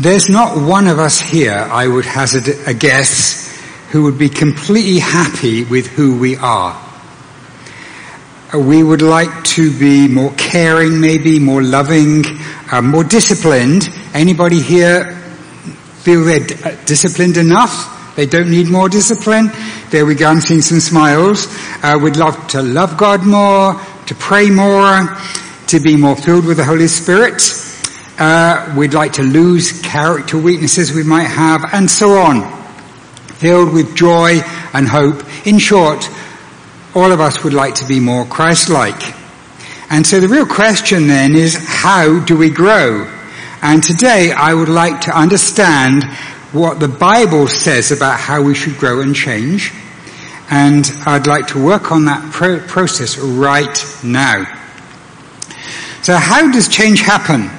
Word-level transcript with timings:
There's 0.00 0.28
not 0.28 0.56
one 0.56 0.86
of 0.86 1.00
us 1.00 1.18
here, 1.18 1.58
I 1.58 1.88
would 1.88 2.04
hazard 2.04 2.46
a 2.68 2.72
guess, 2.72 3.52
who 3.90 4.04
would 4.04 4.16
be 4.16 4.28
completely 4.28 5.00
happy 5.00 5.64
with 5.64 5.88
who 5.88 6.16
we 6.16 6.36
are. 6.36 6.80
We 8.54 8.80
would 8.80 9.02
like 9.02 9.42
to 9.56 9.76
be 9.76 10.06
more 10.06 10.32
caring, 10.36 11.00
maybe 11.00 11.40
more 11.40 11.64
loving, 11.64 12.24
uh, 12.70 12.80
more 12.80 13.02
disciplined. 13.02 13.88
Anybody 14.14 14.62
here 14.62 15.16
feel 16.02 16.22
they're 16.22 16.46
d- 16.46 16.54
uh, 16.64 16.76
disciplined 16.84 17.36
enough? 17.36 18.14
They 18.14 18.26
don't 18.26 18.52
need 18.52 18.68
more 18.68 18.88
discipline? 18.88 19.50
There 19.90 20.06
we 20.06 20.14
go, 20.14 20.28
I'm 20.28 20.40
seeing 20.40 20.62
some 20.62 20.78
smiles. 20.78 21.48
Uh, 21.82 21.98
we'd 22.00 22.16
love 22.16 22.46
to 22.48 22.62
love 22.62 22.96
God 22.96 23.26
more, 23.26 23.74
to 24.06 24.14
pray 24.14 24.48
more, 24.48 25.08
to 25.66 25.80
be 25.80 25.96
more 25.96 26.14
filled 26.14 26.46
with 26.46 26.58
the 26.58 26.64
Holy 26.64 26.86
Spirit. 26.86 27.42
Uh, 28.18 28.74
we'd 28.76 28.94
like 28.94 29.12
to 29.12 29.22
lose 29.22 29.80
character 29.80 30.36
weaknesses 30.36 30.92
we 30.92 31.04
might 31.04 31.28
have, 31.28 31.64
and 31.72 31.88
so 31.88 32.18
on. 32.18 32.42
Filled 33.34 33.72
with 33.72 33.94
joy 33.94 34.40
and 34.74 34.88
hope. 34.88 35.22
In 35.46 35.60
short, 35.60 36.08
all 36.96 37.12
of 37.12 37.20
us 37.20 37.44
would 37.44 37.54
like 37.54 37.76
to 37.76 37.86
be 37.86 38.00
more 38.00 38.24
Christ-like. 38.24 39.14
And 39.88 40.04
so 40.04 40.18
the 40.18 40.26
real 40.26 40.46
question 40.46 41.06
then 41.06 41.36
is, 41.36 41.54
how 41.54 42.18
do 42.18 42.36
we 42.36 42.50
grow? 42.50 43.04
And 43.62 43.82
today 43.82 44.32
I 44.32 44.52
would 44.52 44.68
like 44.68 45.02
to 45.02 45.16
understand 45.16 46.02
what 46.52 46.80
the 46.80 46.88
Bible 46.88 47.46
says 47.46 47.92
about 47.92 48.18
how 48.18 48.42
we 48.42 48.54
should 48.54 48.78
grow 48.78 49.00
and 49.00 49.14
change. 49.14 49.72
And 50.50 50.90
I'd 51.06 51.26
like 51.28 51.48
to 51.48 51.64
work 51.64 51.92
on 51.92 52.06
that 52.06 52.32
pro- 52.32 52.60
process 52.60 53.16
right 53.16 53.78
now. 54.02 54.44
So 56.02 56.16
how 56.16 56.50
does 56.50 56.68
change 56.68 57.00
happen? 57.00 57.50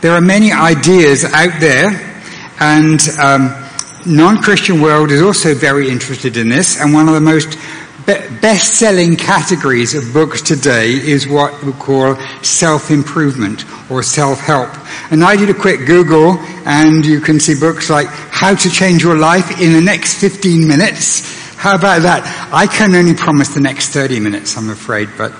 There 0.00 0.12
are 0.12 0.20
many 0.20 0.52
ideas 0.52 1.24
out 1.24 1.60
there 1.60 1.90
and 2.60 3.00
um, 3.20 3.52
non-Christian 4.06 4.80
world 4.80 5.10
is 5.10 5.20
also 5.20 5.54
very 5.54 5.90
interested 5.90 6.36
in 6.36 6.48
this 6.48 6.80
and 6.80 6.94
one 6.94 7.08
of 7.08 7.14
the 7.14 7.20
most 7.20 7.58
best-selling 8.40 9.16
categories 9.16 9.94
of 9.94 10.12
books 10.12 10.40
today 10.40 10.92
is 10.92 11.26
what 11.26 11.62
we 11.64 11.72
call 11.72 12.14
self-improvement 12.42 13.64
or 13.90 14.02
self-help. 14.02 14.70
And 15.12 15.22
I 15.24 15.36
did 15.36 15.50
a 15.50 15.54
quick 15.54 15.84
Google 15.84 16.38
and 16.64 17.04
you 17.04 17.20
can 17.20 17.40
see 17.40 17.58
books 17.58 17.90
like 17.90 18.06
How 18.06 18.54
to 18.54 18.70
Change 18.70 19.02
Your 19.02 19.18
Life 19.18 19.60
in 19.60 19.72
the 19.72 19.80
Next 19.80 20.20
15 20.20 20.66
Minutes. 20.66 21.56
How 21.56 21.74
about 21.74 22.02
that? 22.02 22.22
I 22.52 22.66
can 22.66 22.94
only 22.94 23.14
promise 23.14 23.48
the 23.48 23.60
next 23.60 23.88
30 23.88 24.20
minutes, 24.20 24.56
I'm 24.56 24.70
afraid, 24.70 25.08
but 25.18 25.32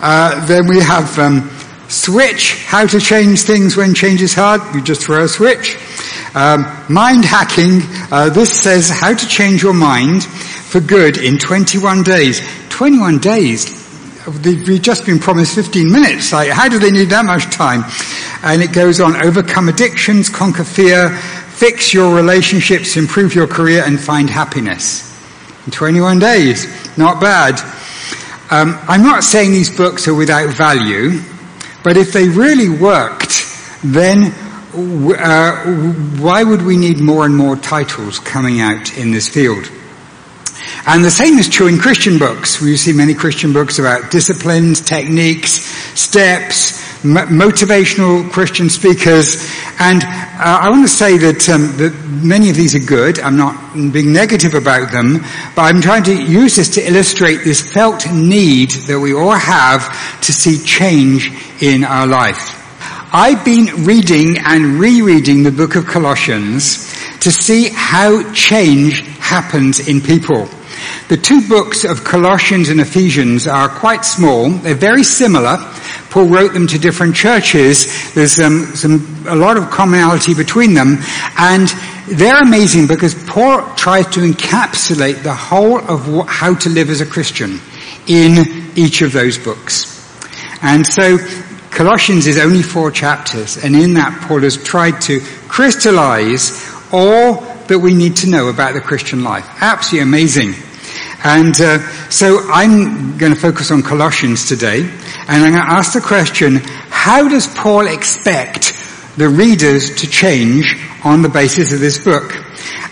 uh, 0.00 0.46
then 0.46 0.68
we 0.68 0.80
have 0.80 1.18
um, 1.18 1.50
Switch, 1.90 2.64
How 2.66 2.86
to 2.86 3.00
Change 3.00 3.42
Things 3.42 3.76
When 3.76 3.94
Change 3.94 4.22
is 4.22 4.32
Hard. 4.32 4.62
You 4.74 4.80
just 4.80 5.02
throw 5.02 5.24
a 5.24 5.28
switch. 5.28 5.76
Um, 6.36 6.64
mind 6.88 7.24
hacking, 7.24 7.80
uh, 8.12 8.30
this 8.30 8.62
says 8.62 8.88
how 8.88 9.12
to 9.12 9.26
change 9.26 9.64
your 9.64 9.74
mind 9.74 10.22
for 10.22 10.80
good 10.80 11.18
in 11.18 11.36
21 11.38 12.04
days. 12.04 12.40
21 12.68 13.18
days? 13.18 13.76
We've 14.44 14.80
just 14.80 15.04
been 15.04 15.18
promised 15.18 15.56
15 15.56 15.90
minutes. 15.90 16.32
Like, 16.32 16.50
how 16.50 16.68
do 16.68 16.78
they 16.78 16.92
need 16.92 17.08
that 17.08 17.24
much 17.24 17.46
time? 17.46 17.82
And 18.44 18.62
it 18.62 18.72
goes 18.72 19.00
on, 19.00 19.16
overcome 19.16 19.68
addictions, 19.68 20.28
conquer 20.28 20.62
fear, 20.62 21.10
fix 21.10 21.92
your 21.92 22.14
relationships, 22.14 22.96
improve 22.96 23.34
your 23.34 23.48
career, 23.48 23.82
and 23.84 23.98
find 23.98 24.30
happiness. 24.30 25.08
In 25.66 25.72
21 25.72 26.20
days. 26.20 26.96
Not 26.96 27.20
bad. 27.20 27.58
Um, 28.52 28.78
I'm 28.88 29.02
not 29.02 29.24
saying 29.24 29.50
these 29.50 29.76
books 29.76 30.06
are 30.06 30.14
without 30.14 30.54
value, 30.54 31.20
but 31.82 31.96
if 31.96 32.12
they 32.12 32.28
really 32.28 32.68
worked, 32.68 33.46
then 33.82 34.32
uh, 34.72 35.64
why 36.20 36.44
would 36.44 36.62
we 36.62 36.76
need 36.76 37.00
more 37.00 37.24
and 37.26 37.36
more 37.36 37.56
titles 37.56 38.18
coming 38.18 38.60
out 38.60 38.96
in 38.96 39.10
this 39.10 39.28
field? 39.28 39.70
And 40.86 41.04
the 41.04 41.10
same 41.10 41.38
is 41.38 41.48
true 41.48 41.66
in 41.66 41.78
Christian 41.78 42.18
books. 42.18 42.60
We 42.60 42.76
see 42.76 42.92
many 42.92 43.14
Christian 43.14 43.52
books 43.52 43.78
about 43.78 44.10
disciplines, 44.10 44.80
techniques, 44.80 45.52
steps, 45.98 46.80
motivational 47.02 48.30
Christian 48.30 48.68
speakers. 48.68 49.46
And 49.82 50.04
uh, 50.04 50.60
I 50.60 50.68
want 50.68 50.82
to 50.82 50.92
say 50.92 51.16
that, 51.16 51.48
um, 51.48 51.74
that 51.78 51.94
many 52.22 52.50
of 52.50 52.56
these 52.56 52.74
are 52.74 52.86
good. 52.86 53.18
I'm 53.18 53.38
not 53.38 53.72
being 53.72 54.12
negative 54.12 54.52
about 54.52 54.92
them, 54.92 55.20
but 55.56 55.62
I'm 55.62 55.80
trying 55.80 56.02
to 56.04 56.14
use 56.14 56.56
this 56.56 56.74
to 56.74 56.86
illustrate 56.86 57.44
this 57.44 57.62
felt 57.72 58.06
need 58.12 58.72
that 58.88 59.00
we 59.00 59.14
all 59.14 59.32
have 59.32 60.20
to 60.20 60.32
see 60.34 60.62
change 60.62 61.32
in 61.62 61.84
our 61.84 62.06
life. 62.06 62.58
I've 63.10 63.42
been 63.42 63.86
reading 63.86 64.36
and 64.44 64.78
rereading 64.78 65.44
the 65.44 65.50
book 65.50 65.76
of 65.76 65.86
Colossians 65.86 66.92
to 67.20 67.32
see 67.32 67.70
how 67.72 68.30
change 68.34 69.00
happens 69.16 69.88
in 69.88 70.02
people. 70.02 70.46
The 71.08 71.16
two 71.16 71.48
books 71.48 71.84
of 71.84 72.04
Colossians 72.04 72.68
and 72.68 72.80
Ephesians 72.80 73.46
are 73.46 73.68
quite 73.68 74.04
small. 74.04 74.50
They're 74.50 74.74
very 74.74 75.04
similar. 75.04 75.56
Paul 76.10 76.26
wrote 76.26 76.52
them 76.52 76.66
to 76.66 76.78
different 76.78 77.14
churches. 77.14 78.12
There's 78.14 78.38
um, 78.40 78.64
some, 78.74 79.24
a 79.28 79.36
lot 79.36 79.56
of 79.56 79.70
commonality 79.70 80.34
between 80.34 80.74
them. 80.74 80.98
And 81.38 81.68
they're 82.08 82.42
amazing 82.42 82.88
because 82.88 83.14
Paul 83.24 83.74
tries 83.76 84.06
to 84.14 84.20
encapsulate 84.20 85.22
the 85.22 85.34
whole 85.34 85.78
of 85.78 86.12
what, 86.12 86.26
how 86.28 86.54
to 86.54 86.68
live 86.68 86.90
as 86.90 87.00
a 87.00 87.06
Christian 87.06 87.60
in 88.06 88.70
each 88.76 89.02
of 89.02 89.12
those 89.12 89.38
books. 89.38 89.96
And 90.62 90.86
so 90.86 91.18
Colossians 91.70 92.26
is 92.26 92.36
only 92.36 92.62
four 92.62 92.90
chapters, 92.90 93.56
and 93.56 93.76
in 93.76 93.94
that 93.94 94.26
Paul 94.26 94.40
has 94.40 94.62
tried 94.62 95.00
to 95.02 95.20
crystallize 95.48 96.68
all 96.92 97.40
that 97.68 97.78
we 97.78 97.94
need 97.94 98.16
to 98.16 98.28
know 98.28 98.48
about 98.48 98.74
the 98.74 98.80
Christian 98.80 99.22
life. 99.22 99.46
Absolutely 99.60 100.08
amazing. 100.08 100.54
And 101.22 101.58
uh, 101.60 101.78
so 102.08 102.50
I'm 102.50 103.18
going 103.18 103.34
to 103.34 103.38
focus 103.38 103.70
on 103.70 103.82
Colossians 103.82 104.48
today, 104.48 104.80
and 104.80 105.44
I'm 105.44 105.52
going 105.52 105.64
to 105.64 105.72
ask 105.72 105.92
the 105.92 106.00
question, 106.00 106.56
how 106.88 107.28
does 107.28 107.46
Paul 107.46 107.86
expect 107.86 108.72
the 109.18 109.28
readers 109.28 109.96
to 109.96 110.08
change 110.08 110.76
on 111.04 111.20
the 111.20 111.28
basis 111.28 111.72
of 111.72 111.80
this 111.80 112.02
book? 112.02 112.32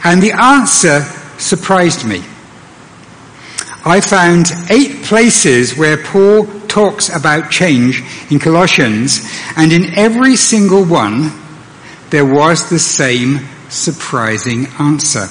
And 0.04 0.22
the 0.22 0.32
answer 0.32 1.00
surprised 1.38 2.06
me. 2.06 2.22
I 3.84 4.02
found 4.02 4.52
eight 4.70 5.04
places 5.04 5.78
where 5.78 5.96
Paul 5.96 6.46
talks 6.68 7.08
about 7.08 7.50
change 7.50 8.02
in 8.30 8.38
Colossians, 8.38 9.26
and 9.56 9.72
in 9.72 9.94
every 9.94 10.36
single 10.36 10.84
one, 10.84 11.32
there 12.10 12.26
was 12.26 12.68
the 12.68 12.78
same 12.78 13.38
surprising 13.70 14.66
answer. 14.78 15.28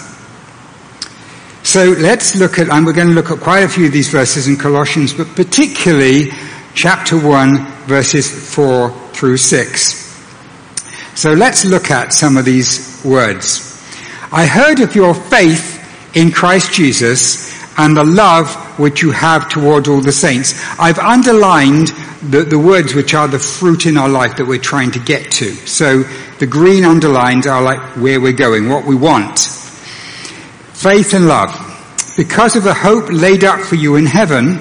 So 1.68 1.92
let's 2.00 2.38
look 2.38 2.60
at, 2.60 2.70
and 2.70 2.86
we're 2.86 2.94
going 2.94 3.10
to 3.10 3.14
look 3.14 3.30
at 3.30 3.42
quite 3.42 3.60
a 3.60 3.68
few 3.68 3.88
of 3.88 3.92
these 3.92 4.08
verses 4.10 4.48
in 4.48 4.56
Colossians, 4.56 5.14
but 5.14 5.28
particularly 5.36 6.30
chapter 6.74 7.20
1, 7.20 7.58
verses 7.88 8.56
4 8.56 8.90
through 9.12 9.36
6. 9.36 11.20
So 11.20 11.34
let's 11.34 11.66
look 11.66 11.92
at 11.92 12.14
some 12.14 12.38
of 12.38 12.46
these 12.46 13.04
words. 13.04 13.84
I 14.32 14.46
heard 14.46 14.80
of 14.80 14.96
your 14.96 15.14
faith 15.14 16.16
in 16.16 16.32
Christ 16.32 16.72
Jesus 16.72 17.54
and 17.78 17.98
the 17.98 18.06
love 18.06 18.56
which 18.80 19.02
you 19.02 19.12
have 19.12 19.50
toward 19.50 19.90
all 19.90 20.00
the 20.00 20.14
saints. 20.14 20.64
I've 20.80 21.00
underlined 21.00 21.90
the, 22.24 22.44
the 22.44 22.58
words 22.58 22.94
which 22.94 23.14
are 23.14 23.28
the 23.28 23.40
fruit 23.40 23.86
in 23.88 23.98
our 23.98 24.08
life 24.08 24.38
that 24.38 24.46
we're 24.46 24.58
trying 24.58 24.92
to 24.92 25.00
get 25.00 25.32
to. 25.34 25.54
So 25.68 26.04
the 26.40 26.48
green 26.48 26.86
underlines 26.86 27.46
are 27.46 27.62
like 27.62 27.98
where 27.98 28.22
we're 28.22 28.32
going, 28.32 28.70
what 28.70 28.86
we 28.86 28.96
want. 28.96 29.67
Faith 30.78 31.16
and 31.16 31.28
love. 31.28 31.50
Because 32.18 32.56
of 32.56 32.64
the 32.64 32.72
hope 32.72 33.10
laid 33.10 33.44
up 33.44 33.60
for 33.60 33.74
you 33.74 33.96
in 33.96 34.06
heaven, 34.06 34.60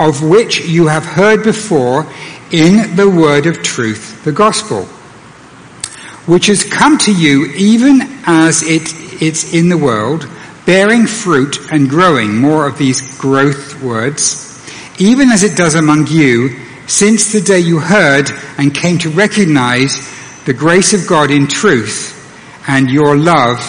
of 0.00 0.20
which 0.20 0.66
you 0.66 0.88
have 0.88 1.04
heard 1.04 1.44
before 1.44 2.04
in 2.50 2.96
the 2.96 3.08
word 3.08 3.46
of 3.46 3.62
truth, 3.62 4.24
the 4.24 4.32
gospel, 4.32 4.86
which 6.26 6.46
has 6.46 6.64
come 6.64 6.98
to 6.98 7.14
you 7.14 7.46
even 7.54 8.00
as 8.26 8.64
it, 8.64 8.92
it's 9.22 9.54
in 9.54 9.68
the 9.68 9.78
world, 9.78 10.28
bearing 10.66 11.06
fruit 11.06 11.70
and 11.70 11.88
growing, 11.88 12.36
more 12.36 12.66
of 12.66 12.76
these 12.76 13.16
growth 13.16 13.80
words, 13.80 14.60
even 14.98 15.30
as 15.30 15.44
it 15.44 15.56
does 15.56 15.76
among 15.76 16.08
you, 16.08 16.58
since 16.88 17.30
the 17.30 17.40
day 17.40 17.60
you 17.60 17.78
heard 17.78 18.28
and 18.58 18.74
came 18.74 18.98
to 18.98 19.10
recognize 19.10 20.12
the 20.44 20.52
grace 20.52 20.92
of 20.92 21.06
God 21.06 21.30
in 21.30 21.46
truth 21.46 22.14
and 22.66 22.90
your 22.90 23.16
love 23.16 23.60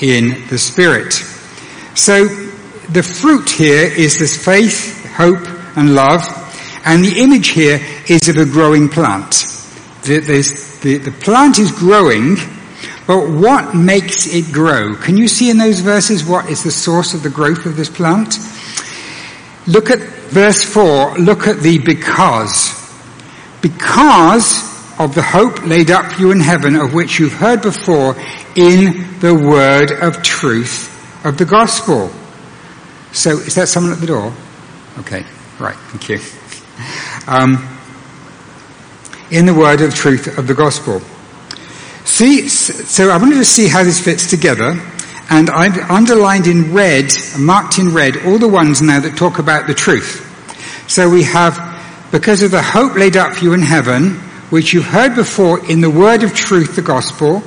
in 0.00 0.46
the 0.48 0.58
Spirit. 0.58 1.33
So 1.94 2.26
the 2.26 3.02
fruit 3.02 3.48
here 3.48 3.84
is 3.84 4.18
this 4.18 4.42
faith, 4.42 5.06
hope 5.14 5.46
and 5.76 5.94
love, 5.94 6.22
and 6.84 7.04
the 7.04 7.20
image 7.20 7.48
here 7.48 7.80
is 8.08 8.28
of 8.28 8.36
a 8.36 8.44
growing 8.44 8.88
plant. 8.88 9.30
The, 10.02 10.20
the, 10.82 10.98
the 10.98 11.12
plant 11.12 11.58
is 11.60 11.70
growing, 11.70 12.34
but 13.06 13.30
what 13.30 13.76
makes 13.76 14.26
it 14.26 14.52
grow? 14.52 14.96
Can 14.96 15.16
you 15.16 15.28
see 15.28 15.50
in 15.50 15.56
those 15.56 15.80
verses 15.80 16.24
what 16.24 16.50
is 16.50 16.64
the 16.64 16.72
source 16.72 17.14
of 17.14 17.22
the 17.22 17.30
growth 17.30 17.64
of 17.64 17.76
this 17.76 17.88
plant? 17.88 18.38
Look 19.68 19.90
at 19.90 20.00
verse 20.00 20.62
4, 20.64 21.18
look 21.18 21.46
at 21.46 21.60
the 21.60 21.78
because. 21.78 22.74
Because 23.62 24.62
of 24.98 25.14
the 25.14 25.22
hope 25.22 25.64
laid 25.64 25.92
up 25.92 26.18
you 26.18 26.32
in 26.32 26.40
heaven 26.40 26.74
of 26.74 26.92
which 26.92 27.20
you've 27.20 27.32
heard 27.32 27.62
before 27.62 28.16
in 28.56 29.20
the 29.20 29.34
word 29.34 29.92
of 29.92 30.22
truth 30.22 30.93
of 31.24 31.38
the 31.38 31.44
gospel. 31.44 32.10
So 33.12 33.38
is 33.38 33.54
that 33.54 33.68
someone 33.68 33.92
at 33.92 34.00
the 34.00 34.06
door? 34.06 34.32
Okay, 34.98 35.24
right, 35.58 35.76
thank 35.76 36.08
you. 36.08 36.20
Um, 37.26 37.66
in 39.30 39.46
the 39.46 39.54
word 39.54 39.80
of 39.80 39.94
truth 39.94 40.38
of 40.38 40.46
the 40.46 40.54
gospel. 40.54 41.00
See, 42.04 42.48
so 42.48 43.10
I 43.10 43.16
wanted 43.16 43.36
to 43.36 43.44
see 43.44 43.66
how 43.66 43.82
this 43.82 43.98
fits 43.98 44.28
together, 44.28 44.78
and 45.30 45.48
I've 45.48 45.90
underlined 45.90 46.46
in 46.46 46.74
red, 46.74 47.10
marked 47.38 47.78
in 47.78 47.94
red, 47.94 48.26
all 48.26 48.38
the 48.38 48.48
ones 48.48 48.82
now 48.82 49.00
that 49.00 49.16
talk 49.16 49.38
about 49.38 49.66
the 49.66 49.74
truth. 49.74 50.30
So 50.86 51.08
we 51.08 51.22
have, 51.22 51.58
because 52.12 52.42
of 52.42 52.50
the 52.50 52.62
hope 52.62 52.94
laid 52.94 53.16
up 53.16 53.34
for 53.34 53.44
you 53.44 53.54
in 53.54 53.62
heaven, 53.62 54.16
which 54.50 54.74
you've 54.74 54.84
heard 54.84 55.14
before 55.14 55.64
in 55.68 55.80
the 55.80 55.90
word 55.90 56.22
of 56.22 56.34
truth, 56.34 56.76
the 56.76 56.82
gospel, 56.82 57.42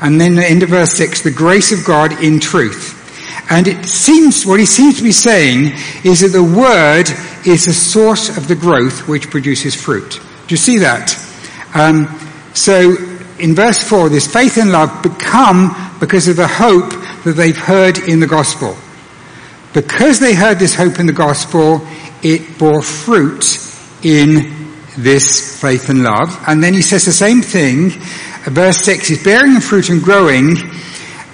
and 0.00 0.20
then 0.20 0.34
the 0.34 0.44
end 0.44 0.62
of 0.64 0.70
verse 0.70 0.92
6, 0.92 1.22
the 1.22 1.30
grace 1.30 1.70
of 1.70 1.84
God 1.84 2.22
in 2.22 2.40
truth. 2.40 3.03
And 3.50 3.68
it 3.68 3.84
seems, 3.84 4.46
what 4.46 4.58
he 4.58 4.66
seems 4.66 4.96
to 4.98 5.02
be 5.02 5.12
saying 5.12 5.72
is 6.02 6.20
that 6.20 6.28
the 6.28 6.42
word 6.42 7.08
is 7.46 7.66
the 7.66 7.72
source 7.72 8.36
of 8.36 8.48
the 8.48 8.54
growth 8.54 9.06
which 9.06 9.30
produces 9.30 9.74
fruit. 9.74 10.20
Do 10.46 10.52
you 10.52 10.56
see 10.56 10.78
that? 10.78 11.14
Um, 11.74 12.06
so 12.54 12.96
in 13.38 13.54
verse 13.54 13.82
4, 13.82 14.08
this 14.08 14.32
faith 14.32 14.56
and 14.56 14.72
love 14.72 15.02
become 15.02 15.74
because 16.00 16.28
of 16.28 16.36
the 16.36 16.46
hope 16.46 16.90
that 17.24 17.34
they've 17.36 17.56
heard 17.56 17.98
in 17.98 18.20
the 18.20 18.26
gospel. 18.26 18.76
Because 19.72 20.20
they 20.20 20.34
heard 20.34 20.58
this 20.58 20.74
hope 20.74 20.98
in 20.98 21.06
the 21.06 21.12
gospel, 21.12 21.86
it 22.22 22.58
bore 22.58 22.82
fruit 22.82 23.58
in 24.02 24.68
this 24.96 25.60
faith 25.60 25.88
and 25.90 26.02
love. 26.02 26.42
And 26.46 26.62
then 26.62 26.74
he 26.74 26.82
says 26.82 27.04
the 27.04 27.12
same 27.12 27.42
thing. 27.42 27.90
Verse 28.44 28.78
6 28.78 29.10
is 29.10 29.24
bearing 29.24 29.60
fruit 29.60 29.90
and 29.90 30.02
growing 30.02 30.56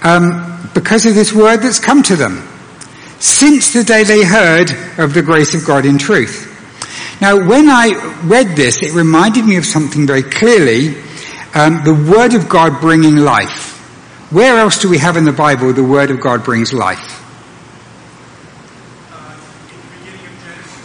um, 0.01 0.50
because 0.73 1.05
of 1.05 1.15
this 1.15 1.33
word 1.33 1.57
that's 1.57 1.79
come 1.79 2.03
to 2.03 2.15
them. 2.15 2.47
Since 3.19 3.73
the 3.73 3.83
day 3.83 4.03
they 4.03 4.23
heard 4.23 4.71
of 4.97 5.13
the 5.13 5.21
grace 5.21 5.53
of 5.53 5.65
God 5.65 5.85
in 5.85 5.97
truth. 5.97 6.47
Now, 7.21 7.47
when 7.47 7.69
I 7.69 8.19
read 8.23 8.55
this, 8.55 8.81
it 8.81 8.93
reminded 8.93 9.45
me 9.45 9.57
of 9.57 9.65
something 9.65 10.07
very 10.07 10.23
clearly. 10.23 10.97
Um, 11.53 11.83
the 11.83 11.93
Word 11.93 12.33
of 12.33 12.49
God 12.49 12.81
bringing 12.81 13.17
life. 13.17 13.77
Where 14.31 14.57
else 14.57 14.81
do 14.81 14.89
we 14.89 14.97
have 14.97 15.17
in 15.17 15.25
the 15.25 15.33
Bible 15.33 15.73
the 15.73 15.83
Word 15.83 16.09
of 16.09 16.19
God 16.19 16.43
brings 16.43 16.73
life? 16.73 17.21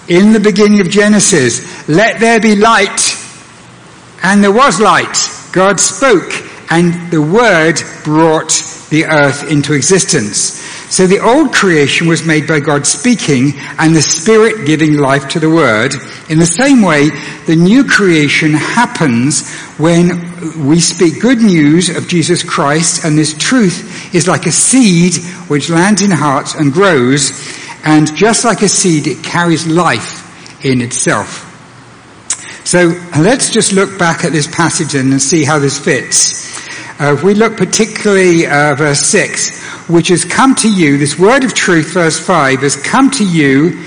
in 0.09 0.33
the 0.33 0.41
beginning 0.41 0.81
of 0.81 0.89
Genesis, 0.89 1.89
let 1.89 2.21
there 2.21 2.41
be 2.41 2.55
light, 2.55 3.17
and 4.23 4.43
there 4.43 4.53
was 4.53 4.81
light. 4.81 5.17
God 5.53 5.81
spoke, 5.81 6.33
and 6.71 7.11
the 7.11 7.23
Word 7.23 7.81
brought 8.05 8.53
the 8.91 9.07
earth 9.07 9.51
into 9.51 9.73
existence. 9.73 10.39
So 10.89 11.07
the 11.07 11.19
old 11.19 11.53
creation 11.53 12.07
was 12.07 12.25
made 12.25 12.47
by 12.47 12.61
God 12.61 12.87
speaking 12.87 13.55
and 13.79 13.95
the 13.95 14.03
Spirit 14.03 14.67
giving 14.67 14.97
life 14.97 15.29
to 15.31 15.41
the 15.41 15.51
Word. 15.51 15.95
In 16.29 16.39
the 16.39 16.47
same 16.47 16.83
way, 16.83 17.11
the 17.47 17.57
new 17.57 17.85
creation 17.85 18.53
happens 18.53 19.51
when 19.79 20.67
we 20.67 20.79
speak 20.79 21.21
good 21.21 21.39
news 21.39 21.89
of 21.89 22.07
Jesus 22.07 22.43
Christ 22.43 23.05
and 23.05 23.19
this 23.19 23.37
truth 23.37 24.15
is 24.15 24.29
like 24.29 24.47
a 24.47 24.53
seed 24.53 25.17
which 25.49 25.71
lands 25.71 26.03
in 26.03 26.11
hearts 26.13 26.55
and 26.55 26.73
grows 26.73 27.33
and 27.85 28.15
just 28.17 28.45
like 28.45 28.63
a 28.63 28.69
seed, 28.69 29.07
it 29.07 29.23
carries 29.25 29.67
life 29.67 30.65
in 30.65 30.81
itself. 30.81 31.45
So 32.65 33.01
let's 33.17 33.51
just 33.51 33.73
look 33.73 33.97
back 33.97 34.25
at 34.25 34.33
this 34.33 34.49
passage 34.49 34.95
and 34.97 35.23
see 35.23 35.45
how 35.45 35.61
this 35.61 35.79
fits. 35.79 36.46
Uh, 36.99 37.13
if 37.13 37.23
we 37.23 37.35
look 37.35 37.59
particularly 37.59 38.47
uh, 38.47 38.75
verse 38.75 39.01
6, 39.01 39.61
which 39.89 40.09
has 40.09 40.25
come 40.25 40.55
to 40.55 40.73
you, 40.73 40.97
this 40.97 41.19
word 41.19 41.45
of 41.45 41.53
truth, 41.53 41.93
verse 41.93 42.19
5, 42.19 42.61
has 42.61 42.75
come 42.77 43.11
to 43.11 43.25
you 43.25 43.85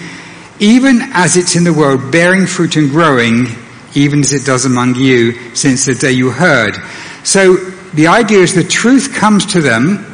even 0.59 1.01
as 1.13 1.37
it's 1.37 1.55
in 1.55 1.63
the 1.63 1.73
world, 1.73 2.11
bearing 2.11 2.45
fruit 2.45 2.75
and 2.75 2.91
growing, 2.91 3.47
even 3.95 4.19
as 4.19 4.33
it 4.33 4.45
does 4.45 4.65
among 4.65 4.93
you 4.95 5.55
since 5.55 5.85
the 5.85 5.95
day 5.95 6.11
you 6.11 6.29
heard. 6.29 6.75
So 7.23 7.55
the 7.93 8.07
idea 8.07 8.39
is 8.39 8.53
the 8.53 8.63
truth 8.63 9.13
comes 9.15 9.45
to 9.53 9.61
them 9.61 10.05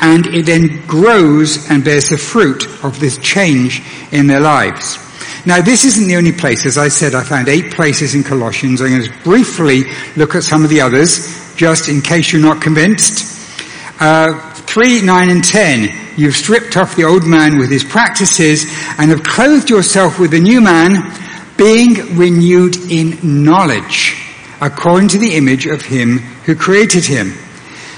and 0.00 0.26
it 0.28 0.46
then 0.46 0.86
grows 0.86 1.68
and 1.70 1.84
bears 1.84 2.10
the 2.10 2.18
fruit 2.18 2.66
of 2.84 3.00
this 3.00 3.18
change 3.18 3.82
in 4.12 4.26
their 4.26 4.40
lives. 4.40 4.98
Now 5.46 5.60
this 5.62 5.84
isn't 5.84 6.06
the 6.06 6.16
only 6.16 6.32
place. 6.32 6.66
As 6.66 6.78
I 6.78 6.88
said, 6.88 7.14
I 7.14 7.24
found 7.24 7.48
eight 7.48 7.72
places 7.72 8.14
in 8.14 8.22
Colossians. 8.22 8.80
I'm 8.80 8.90
going 8.90 9.10
to 9.10 9.22
briefly 9.24 9.84
look 10.16 10.34
at 10.34 10.42
some 10.42 10.62
of 10.62 10.70
the 10.70 10.80
others, 10.82 11.49
just 11.60 11.90
in 11.90 12.00
case 12.00 12.32
you're 12.32 12.40
not 12.40 12.62
convinced. 12.62 13.38
Uh, 14.00 14.50
3, 14.54 15.02
9 15.02 15.28
and 15.28 15.44
10. 15.44 16.16
You've 16.16 16.34
stripped 16.34 16.74
off 16.78 16.96
the 16.96 17.04
old 17.04 17.26
man 17.26 17.58
with 17.58 17.70
his 17.70 17.84
practices 17.84 18.64
and 18.96 19.10
have 19.10 19.22
clothed 19.22 19.68
yourself 19.68 20.18
with 20.18 20.30
the 20.30 20.40
new 20.40 20.62
man, 20.62 21.12
being 21.58 22.16
renewed 22.16 22.76
in 22.90 23.44
knowledge, 23.44 24.16
according 24.62 25.08
to 25.10 25.18
the 25.18 25.34
image 25.34 25.66
of 25.66 25.82
him 25.82 26.16
who 26.46 26.54
created 26.54 27.04
him. 27.04 27.34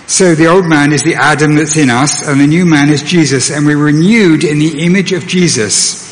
So 0.09 0.35
the 0.35 0.49
old 0.49 0.67
man 0.67 0.93
is 0.93 1.05
the 1.05 1.14
Adam 1.14 1.55
that's 1.55 1.76
in 1.76 1.88
us, 1.88 2.26
and 2.26 2.41
the 2.41 2.49
new 2.49 2.67
man 2.67 2.91
is 2.91 3.05
Jesus, 3.05 3.53
and 3.53 3.64
we're 3.64 3.76
renewed 3.76 4.43
in 4.43 4.59
the 4.59 4.85
image 4.85 5.12
of 5.12 5.29
Jesus. 5.29 6.03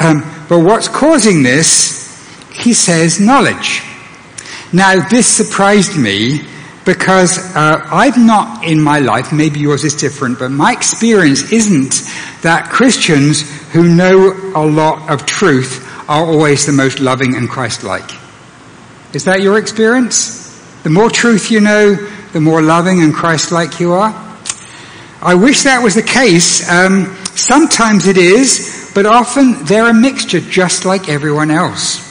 Um, 0.00 0.22
but 0.48 0.58
what's 0.58 0.88
causing 0.88 1.44
this? 1.44 2.50
He 2.52 2.72
says 2.72 3.20
knowledge. 3.20 3.84
Now 4.72 5.08
this 5.08 5.28
surprised 5.28 5.96
me 5.96 6.40
because 6.84 7.38
uh, 7.54 7.80
I've 7.90 8.16
not 8.18 8.64
in 8.64 8.80
my 8.80 9.00
life, 9.00 9.32
maybe 9.32 9.60
yours 9.60 9.84
is 9.84 9.94
different, 9.94 10.38
but 10.38 10.50
my 10.50 10.72
experience 10.72 11.52
isn't 11.52 11.92
that 12.42 12.70
Christians 12.70 13.42
who 13.72 13.94
know 13.94 14.32
a 14.54 14.64
lot 14.64 15.10
of 15.10 15.26
truth 15.26 15.86
are 16.08 16.24
always 16.24 16.66
the 16.66 16.72
most 16.72 16.98
loving 16.98 17.36
and 17.36 17.48
Christ-like. 17.48 18.10
Is 19.14 19.24
that 19.24 19.42
your 19.42 19.58
experience? 19.58 20.48
The 20.82 20.90
more 20.90 21.10
truth 21.10 21.50
you 21.50 21.60
know, 21.60 21.94
the 22.32 22.40
more 22.40 22.62
loving 22.62 23.02
and 23.02 23.12
Christ-like 23.12 23.78
you 23.78 23.92
are. 23.92 24.10
I 25.22 25.34
wish 25.34 25.64
that 25.64 25.82
was 25.82 25.94
the 25.94 26.02
case. 26.02 26.68
Um, 26.70 27.14
sometimes 27.34 28.06
it 28.06 28.16
is, 28.16 28.90
but 28.94 29.04
often 29.04 29.64
they're 29.64 29.90
a 29.90 29.94
mixture 29.94 30.40
just 30.40 30.86
like 30.86 31.08
everyone 31.08 31.50
else. 31.50 32.08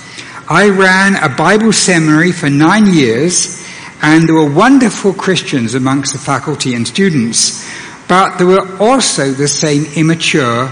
I 0.48 0.70
ran 0.70 1.16
a 1.16 1.36
Bible 1.36 1.74
seminary 1.74 2.32
for 2.32 2.50
nine 2.50 2.86
years 2.86 3.59
and 4.02 4.28
there 4.28 4.36
were 4.36 4.50
wonderful 4.50 5.14
Christians 5.14 5.76
amongst 5.76 6.14
the 6.14 6.20
faculty 6.20 6.74
and 6.74 6.88
students, 6.88 7.68
but 8.08 8.38
there 8.38 8.48
were 8.48 8.78
also 8.78 9.32
the 9.32 9.48
same 9.48 9.86
immature, 9.96 10.72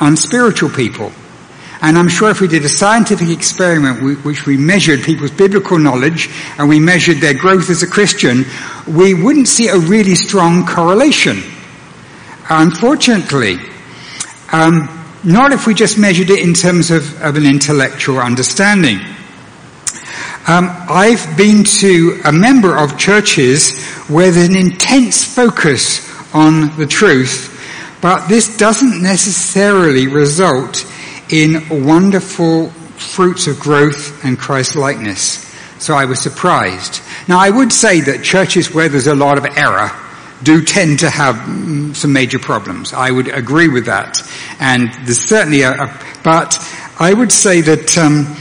unspiritual 0.00 0.70
people. 0.70 1.12
And 1.80 1.96
I'm 1.96 2.08
sure 2.08 2.30
if 2.30 2.40
we 2.40 2.48
did 2.48 2.64
a 2.64 2.68
scientific 2.68 3.28
experiment 3.28 4.24
which 4.24 4.46
we 4.46 4.56
measured 4.56 5.02
people's 5.02 5.30
biblical 5.30 5.78
knowledge 5.78 6.28
and 6.58 6.68
we 6.68 6.80
measured 6.80 7.18
their 7.18 7.34
growth 7.34 7.70
as 7.70 7.82
a 7.82 7.86
Christian, 7.86 8.44
we 8.86 9.14
wouldn't 9.14 9.46
see 9.46 9.68
a 9.68 9.76
really 9.76 10.16
strong 10.16 10.66
correlation. 10.66 11.40
Unfortunately, 12.50 13.58
um, 14.50 14.88
not 15.22 15.52
if 15.52 15.66
we 15.66 15.74
just 15.74 15.98
measured 15.98 16.30
it 16.30 16.40
in 16.40 16.54
terms 16.54 16.90
of, 16.90 17.20
of 17.22 17.36
an 17.36 17.44
intellectual 17.44 18.18
understanding. 18.18 18.98
Um, 20.48 20.70
I've 20.88 21.36
been 21.36 21.62
to 21.62 22.22
a 22.24 22.32
member 22.32 22.74
of 22.74 22.98
churches 22.98 23.84
where 24.08 24.30
there's 24.30 24.48
an 24.48 24.56
intense 24.56 25.22
focus 25.22 26.08
on 26.34 26.74
the 26.78 26.86
truth, 26.86 27.54
but 28.00 28.28
this 28.28 28.56
doesn't 28.56 29.02
necessarily 29.02 30.06
result 30.06 30.90
in 31.28 31.84
wonderful 31.84 32.70
fruits 32.96 33.46
of 33.46 33.60
growth 33.60 34.24
and 34.24 34.38
Christ 34.38 34.74
likeness. 34.74 35.44
So 35.80 35.92
I 35.92 36.06
was 36.06 36.18
surprised. 36.18 37.02
Now 37.28 37.38
I 37.38 37.50
would 37.50 37.70
say 37.70 38.00
that 38.00 38.24
churches 38.24 38.72
where 38.72 38.88
there's 38.88 39.06
a 39.06 39.14
lot 39.14 39.36
of 39.36 39.44
error 39.44 39.90
do 40.42 40.64
tend 40.64 41.00
to 41.00 41.10
have 41.10 41.34
mm, 41.34 41.94
some 41.94 42.14
major 42.14 42.38
problems. 42.38 42.94
I 42.94 43.10
would 43.10 43.28
agree 43.28 43.68
with 43.68 43.84
that. 43.84 44.22
And 44.60 44.90
there's 45.04 45.20
certainly 45.20 45.60
a, 45.60 45.72
a 45.72 46.00
but 46.24 46.58
I 46.98 47.12
would 47.12 47.32
say 47.32 47.60
that 47.60 47.98
um, 47.98 48.34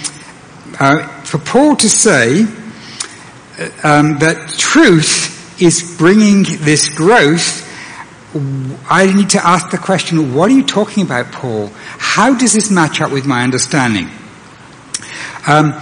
uh, 0.80 1.16
for 1.28 1.40
Paul 1.40 1.76
to 1.76 1.90
say 1.90 2.44
uh, 2.44 3.70
um, 3.84 4.18
that 4.20 4.56
truth 4.58 5.62
is 5.62 5.98
bringing 5.98 6.44
this 6.44 6.88
growth, 6.90 7.66
I 8.90 9.12
need 9.14 9.32
to 9.32 9.46
ask 9.46 9.70
the 9.70 9.78
question, 9.78 10.34
what 10.34 10.50
are 10.50 10.54
you 10.54 10.64
talking 10.64 11.04
about, 11.04 11.34
Paul? 11.34 11.68
How 11.74 12.34
does 12.34 12.54
this 12.54 12.72
match 12.72 13.02
up 13.02 13.12
with 13.12 13.26
my 13.26 13.44
understanding? 13.44 14.10
Um, 15.48 15.74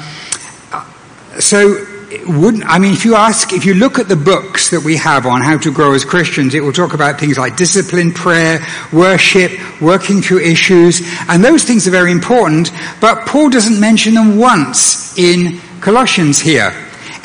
so, 1.39 1.85
wouldn't, 2.25 2.65
I 2.65 2.79
mean, 2.79 2.93
if 2.93 3.03
you 3.05 3.15
ask, 3.15 3.51
if 3.51 3.65
you 3.65 3.73
look 3.73 3.99
at 3.99 4.07
the 4.07 4.15
books 4.15 4.69
that 4.69 4.81
we 4.81 4.97
have 4.97 5.25
on 5.25 5.41
how 5.41 5.57
to 5.57 5.71
grow 5.73 5.93
as 5.93 6.05
Christians, 6.05 6.53
it 6.53 6.61
will 6.61 6.73
talk 6.73 6.93
about 6.93 7.19
things 7.19 7.37
like 7.37 7.57
discipline, 7.57 8.13
prayer, 8.13 8.59
worship, 8.93 9.51
working 9.81 10.21
through 10.21 10.39
issues, 10.39 11.01
and 11.27 11.43
those 11.43 11.63
things 11.63 11.87
are 11.87 11.91
very 11.91 12.11
important, 12.11 12.71
but 13.01 13.25
Paul 13.25 13.49
doesn't 13.49 13.79
mention 13.79 14.13
them 14.13 14.37
once 14.37 15.17
in 15.17 15.59
Colossians 15.81 16.39
here. 16.39 16.73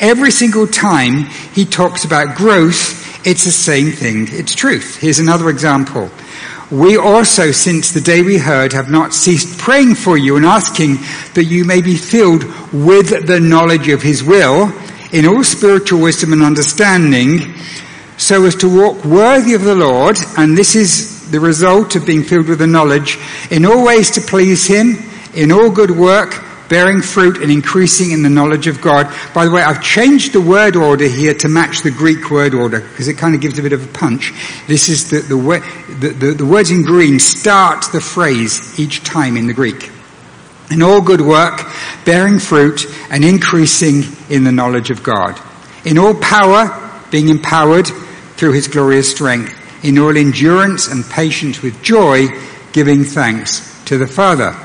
every 0.01 0.31
single 0.31 0.67
time 0.67 1.25
he 1.53 1.63
talks 1.63 2.03
about 2.03 2.35
growth, 2.35 3.25
it's 3.25 3.45
the 3.45 3.51
same 3.51 3.91
thing. 3.91 4.27
It's 4.31 4.53
truth. 4.53 4.97
Here's 4.97 5.19
another 5.19 5.49
example. 5.49 6.09
We 6.71 6.95
also, 6.95 7.51
since 7.51 7.91
the 7.91 7.99
day 7.99 8.21
we 8.21 8.37
heard, 8.37 8.71
have 8.71 8.89
not 8.89 9.13
ceased 9.13 9.59
praying 9.59 9.95
for 9.95 10.17
you 10.17 10.37
and 10.37 10.45
asking 10.45 10.99
that 11.33 11.43
you 11.49 11.65
may 11.65 11.81
be 11.81 11.97
filled 11.97 12.45
with 12.71 13.27
the 13.27 13.41
knowledge 13.41 13.89
of 13.89 14.01
his 14.01 14.23
will 14.23 14.71
in 15.11 15.25
all 15.25 15.43
spiritual 15.43 16.01
wisdom 16.01 16.31
and 16.31 16.41
understanding 16.41 17.55
so 18.15 18.45
as 18.45 18.55
to 18.55 18.73
walk 18.73 19.03
worthy 19.03 19.53
of 19.53 19.63
the 19.63 19.75
Lord. 19.75 20.17
And 20.37 20.57
this 20.57 20.77
is 20.77 21.29
the 21.29 21.41
result 21.41 21.97
of 21.97 22.05
being 22.05 22.23
filled 22.23 22.47
with 22.47 22.59
the 22.59 22.67
knowledge 22.67 23.19
in 23.49 23.65
all 23.65 23.85
ways 23.85 24.11
to 24.11 24.21
please 24.21 24.65
him, 24.65 24.95
in 25.35 25.51
all 25.51 25.69
good 25.69 25.91
work, 25.91 26.41
bearing 26.71 27.01
fruit 27.01 27.37
and 27.39 27.51
increasing 27.51 28.11
in 28.11 28.23
the 28.23 28.29
knowledge 28.29 28.65
of 28.65 28.79
God. 28.79 29.13
By 29.33 29.43
the 29.43 29.51
way, 29.51 29.61
I've 29.61 29.83
changed 29.83 30.31
the 30.31 30.39
word 30.39 30.77
order 30.77 31.05
here 31.05 31.33
to 31.33 31.49
match 31.49 31.81
the 31.81 31.91
Greek 31.91 32.31
word 32.31 32.53
order 32.53 32.79
because 32.79 33.09
it 33.09 33.17
kind 33.17 33.35
of 33.35 33.41
gives 33.41 33.59
a 33.59 33.61
bit 33.61 33.73
of 33.73 33.83
a 33.83 33.91
punch. 33.91 34.31
This 34.67 34.87
is 34.87 35.09
the, 35.09 35.19
the, 35.19 36.09
the, 36.09 36.31
the, 36.31 36.45
words 36.45 36.71
in 36.71 36.83
green 36.83 37.19
start 37.19 37.91
the 37.91 37.99
phrase 37.99 38.79
each 38.79 39.03
time 39.03 39.35
in 39.35 39.47
the 39.47 39.53
Greek. 39.53 39.91
In 40.71 40.81
all 40.81 41.01
good 41.01 41.19
work, 41.19 41.59
bearing 42.05 42.39
fruit 42.39 42.85
and 43.09 43.25
increasing 43.25 44.03
in 44.29 44.45
the 44.45 44.51
knowledge 44.53 44.91
of 44.91 45.03
God. 45.03 45.37
In 45.83 45.97
all 45.97 46.15
power, 46.15 46.71
being 47.11 47.27
empowered 47.27 47.87
through 48.37 48.53
his 48.53 48.69
glorious 48.69 49.11
strength. 49.11 49.53
In 49.83 49.97
all 49.97 50.15
endurance 50.15 50.87
and 50.87 51.03
patience 51.03 51.61
with 51.61 51.83
joy, 51.83 52.27
giving 52.71 53.03
thanks 53.03 53.83
to 53.83 53.97
the 53.97 54.07
Father. 54.07 54.55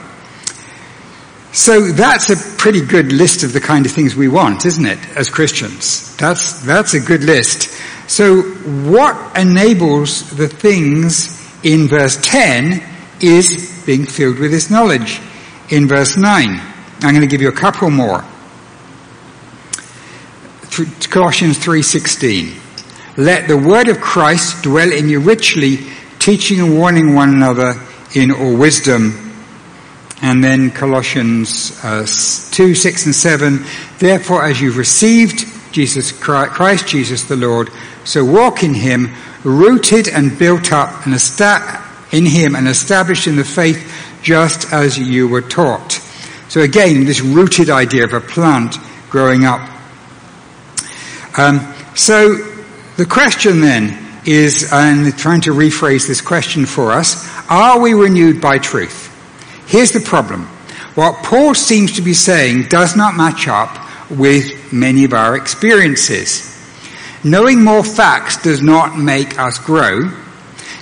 So 1.57 1.81
that's 1.81 2.29
a 2.29 2.37
pretty 2.59 2.85
good 2.85 3.15
list 3.15 3.43
of 3.43 3.55
the 3.55 3.63
kind 3.63 3.87
of 3.87 3.93
things 3.93 4.15
we 4.15 4.29
want, 4.29 4.67
isn't 4.67 4.85
it, 4.85 4.99
as 5.17 5.31
Christians? 5.31 6.15
That's, 6.19 6.61
that's 6.61 6.93
a 6.93 7.01
good 7.01 7.25
list. 7.25 7.71
So 8.11 8.43
what 8.43 9.39
enables 9.39 10.29
the 10.37 10.49
things 10.49 11.43
in 11.65 11.89
verse 11.89 12.19
10 12.21 12.83
is 13.23 13.83
being 13.87 14.05
filled 14.05 14.39
with 14.39 14.51
this 14.51 14.69
knowledge. 14.69 15.19
In 15.71 15.89
verse 15.89 16.19
9, 16.19 16.61
I'm 17.01 17.15
going 17.15 17.23
to 17.23 17.27
give 17.27 17.41
you 17.41 17.49
a 17.49 17.53
couple 17.53 17.89
more. 17.89 18.23
Colossians 21.09 21.57
3:16. 21.57 23.17
Let 23.17 23.49
the 23.49 23.57
word 23.57 23.89
of 23.89 23.99
Christ 23.99 24.63
dwell 24.63 24.93
in 24.93 25.09
you 25.09 25.21
richly, 25.21 25.87
teaching 26.19 26.61
and 26.61 26.77
warning 26.77 27.15
one 27.15 27.31
another 27.31 27.81
in 28.15 28.31
all 28.31 28.55
wisdom 28.59 29.25
and 30.23 30.42
then 30.42 30.70
Colossians 30.70 31.78
uh, 31.85 32.06
2, 32.52 32.75
6 32.75 33.06
and 33.06 33.14
7. 33.14 33.64
Therefore, 33.99 34.44
as 34.44 34.61
you've 34.61 34.78
received 34.78 35.46
Jesus 35.73 36.11
Christ, 36.12 36.52
Christ 36.52 36.88
Jesus 36.88 37.25
the 37.25 37.37
Lord, 37.37 37.70
so 38.04 38.25
walk 38.25 38.62
in 38.62 38.75
him, 38.75 39.14
rooted 39.44 40.08
and 40.08 40.38
built 40.38 40.73
up 40.73 41.04
and 41.04 41.14
esta- 41.14 41.82
in 42.12 42.25
him 42.25 42.56
and 42.56 42.66
established 42.66 43.26
in 43.26 43.37
the 43.37 43.44
faith 43.44 43.92
just 44.23 44.73
as 44.73 44.99
you 44.99 45.28
were 45.28 45.42
taught. 45.42 46.00
So 46.49 46.61
again, 46.62 47.04
this 47.04 47.20
rooted 47.20 47.68
idea 47.70 48.04
of 48.04 48.12
a 48.12 48.20
plant 48.20 48.76
growing 49.11 49.44
up. 49.44 49.61
Um, 51.37 51.75
so 51.94 52.37
the 52.96 53.06
question 53.06 53.61
then 53.61 53.99
is, 54.25 54.73
and 54.73 55.16
trying 55.18 55.42
to 55.42 55.52
rephrase 55.52 56.08
this 56.08 56.20
question 56.20 56.64
for 56.64 56.92
us, 56.92 57.28
are 57.50 57.78
we 57.78 57.94
renewed 57.94 58.40
by 58.40 58.58
truth? 58.58 59.06
Here's 59.66 59.92
the 59.92 60.00
problem. 60.00 60.46
What 60.94 61.25
Paul 61.25 61.54
seems 61.54 61.92
to 61.96 62.02
be 62.02 62.14
saying 62.14 62.68
does 62.68 62.96
not 62.96 63.16
match 63.16 63.49
up 63.49 63.76
with 64.11 64.73
many 64.73 65.04
of 65.04 65.12
our 65.12 65.37
experiences. 65.37 66.52
Knowing 67.25 67.62
more 67.62 67.85
facts 67.85 68.42
does 68.42 68.62
not 68.62 68.96
make 68.96 69.38
us 69.38 69.58
grow. 69.58 70.11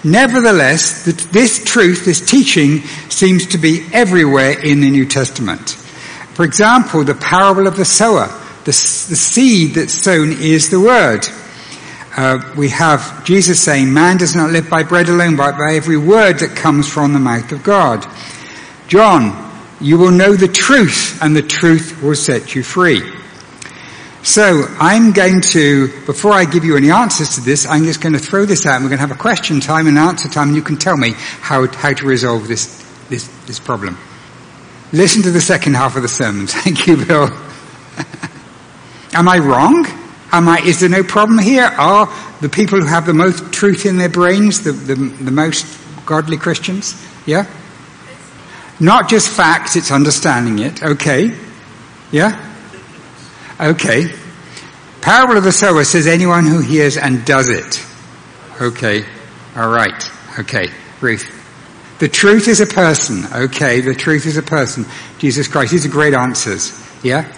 Nevertheless, 0.04 1.04
this 1.04 1.64
truth, 1.64 2.04
this 2.04 2.20
teaching 2.24 2.80
seems 3.08 3.46
to 3.46 3.58
be 3.58 3.86
everywhere 3.92 4.60
in 4.62 4.80
the 4.80 4.90
New 4.90 5.06
Testament. 5.06 5.70
For 6.34 6.44
example, 6.44 7.04
the 7.04 7.14
parable 7.14 7.66
of 7.66 7.76
the 7.76 7.84
sower. 7.84 8.28
The, 8.64 8.72
seed 8.72 9.74
that's 9.74 9.92
sown 9.92 10.32
is 10.32 10.70
the 10.70 10.80
word. 10.80 11.26
Uh, 12.16 12.54
we 12.56 12.68
have 12.70 13.24
Jesus 13.24 13.60
saying, 13.60 13.92
man 13.92 14.18
does 14.18 14.36
not 14.36 14.50
live 14.50 14.70
by 14.70 14.82
bread 14.84 15.08
alone, 15.08 15.36
but 15.36 15.58
by 15.58 15.74
every 15.74 15.96
word 15.96 16.38
that 16.38 16.56
comes 16.56 16.88
from 16.88 17.12
the 17.12 17.18
mouth 17.18 17.50
of 17.52 17.62
God. 17.62 18.06
John, 18.88 19.52
you 19.80 19.98
will 19.98 20.10
know 20.10 20.34
the 20.34 20.48
truth 20.48 21.18
and 21.22 21.34
the 21.34 21.42
truth 21.42 22.02
will 22.02 22.14
set 22.14 22.54
you 22.54 22.62
free. 22.62 23.02
So 24.22 24.66
I'm 24.78 25.12
going 25.12 25.42
to, 25.52 25.88
before 26.06 26.32
I 26.32 26.46
give 26.46 26.64
you 26.64 26.76
any 26.76 26.90
answers 26.90 27.34
to 27.34 27.42
this, 27.42 27.66
I'm 27.66 27.84
just 27.84 28.00
going 28.00 28.14
to 28.14 28.18
throw 28.18 28.46
this 28.46 28.64
out 28.64 28.76
and 28.76 28.84
we're 28.84 28.88
going 28.88 28.98
to 28.98 29.06
have 29.06 29.10
a 29.10 29.20
question 29.20 29.60
time 29.60 29.86
and 29.86 29.98
answer 29.98 30.28
time 30.28 30.48
and 30.48 30.56
you 30.56 30.62
can 30.62 30.76
tell 30.76 30.96
me 30.96 31.12
how, 31.14 31.66
how 31.66 31.92
to 31.92 32.06
resolve 32.06 32.48
this, 32.48 32.82
this, 33.10 33.28
this 33.46 33.60
problem. 33.60 33.98
Listen 34.92 35.22
to 35.22 35.30
the 35.30 35.40
second 35.40 35.74
half 35.74 35.96
of 35.96 36.02
the 36.02 36.08
sermon. 36.08 36.46
Thank 36.48 36.86
you, 36.86 37.04
Bill. 37.04 37.24
Am 39.12 39.28
I 39.28 39.38
wrong? 39.38 39.86
Am 40.32 40.48
I, 40.48 40.60
is 40.60 40.80
there 40.80 40.88
no 40.88 41.04
problem 41.04 41.38
here? 41.38 41.64
Are 41.64 42.08
the 42.40 42.48
people 42.48 42.80
who 42.80 42.86
have 42.86 43.06
the 43.06 43.14
most 43.14 43.52
truth 43.52 43.86
in 43.86 43.98
their 43.98 44.08
brains 44.08 44.64
the, 44.64 44.72
the, 44.72 44.94
the 44.94 45.30
most 45.30 45.66
godly 46.06 46.38
Christians? 46.38 46.94
Yeah? 47.26 47.46
Not 48.80 49.08
just 49.08 49.28
facts, 49.28 49.76
it's 49.76 49.90
understanding 49.90 50.58
it. 50.58 50.82
Okay. 50.82 51.36
Yeah? 52.10 52.52
Okay. 53.60 54.12
Parable 55.00 55.36
of 55.36 55.44
the 55.44 55.52
sower 55.52 55.84
says 55.84 56.06
anyone 56.06 56.46
who 56.46 56.60
hears 56.60 56.96
and 56.96 57.24
does 57.24 57.50
it. 57.50 57.84
Okay. 58.60 59.04
Alright. 59.56 60.10
Okay. 60.38 60.68
Ruth. 61.00 61.42
The 62.00 62.08
truth 62.08 62.48
is 62.48 62.60
a 62.60 62.66
person. 62.66 63.24
Okay. 63.32 63.80
The 63.80 63.94
truth 63.94 64.26
is 64.26 64.36
a 64.36 64.42
person. 64.42 64.86
Jesus 65.18 65.46
Christ. 65.46 65.72
These 65.72 65.86
are 65.86 65.90
great 65.90 66.14
answers. 66.14 66.80
Yeah? 67.04 67.32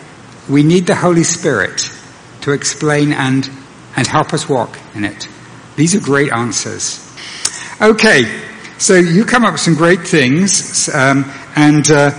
We 0.49 0.63
need 0.63 0.87
the 0.87 0.95
Holy 0.95 1.25
Spirit 1.25 1.91
to 2.43 2.53
explain 2.53 3.13
and, 3.13 3.51
and 3.97 4.07
help 4.07 4.33
us 4.33 4.49
walk 4.49 4.79
in 4.95 5.05
it. 5.05 5.29
These 5.77 5.95
are 5.95 6.01
great 6.01 6.33
answers. 6.33 7.03
Okay. 7.81 8.46
So 8.79 8.95
you 8.95 9.25
come 9.25 9.43
up 9.47 9.53
with 9.53 9.63
some 9.63 9.75
great 9.75 10.01
things, 10.07 10.91
um, 10.91 11.25
and 11.57 11.91
uh, 11.91 12.11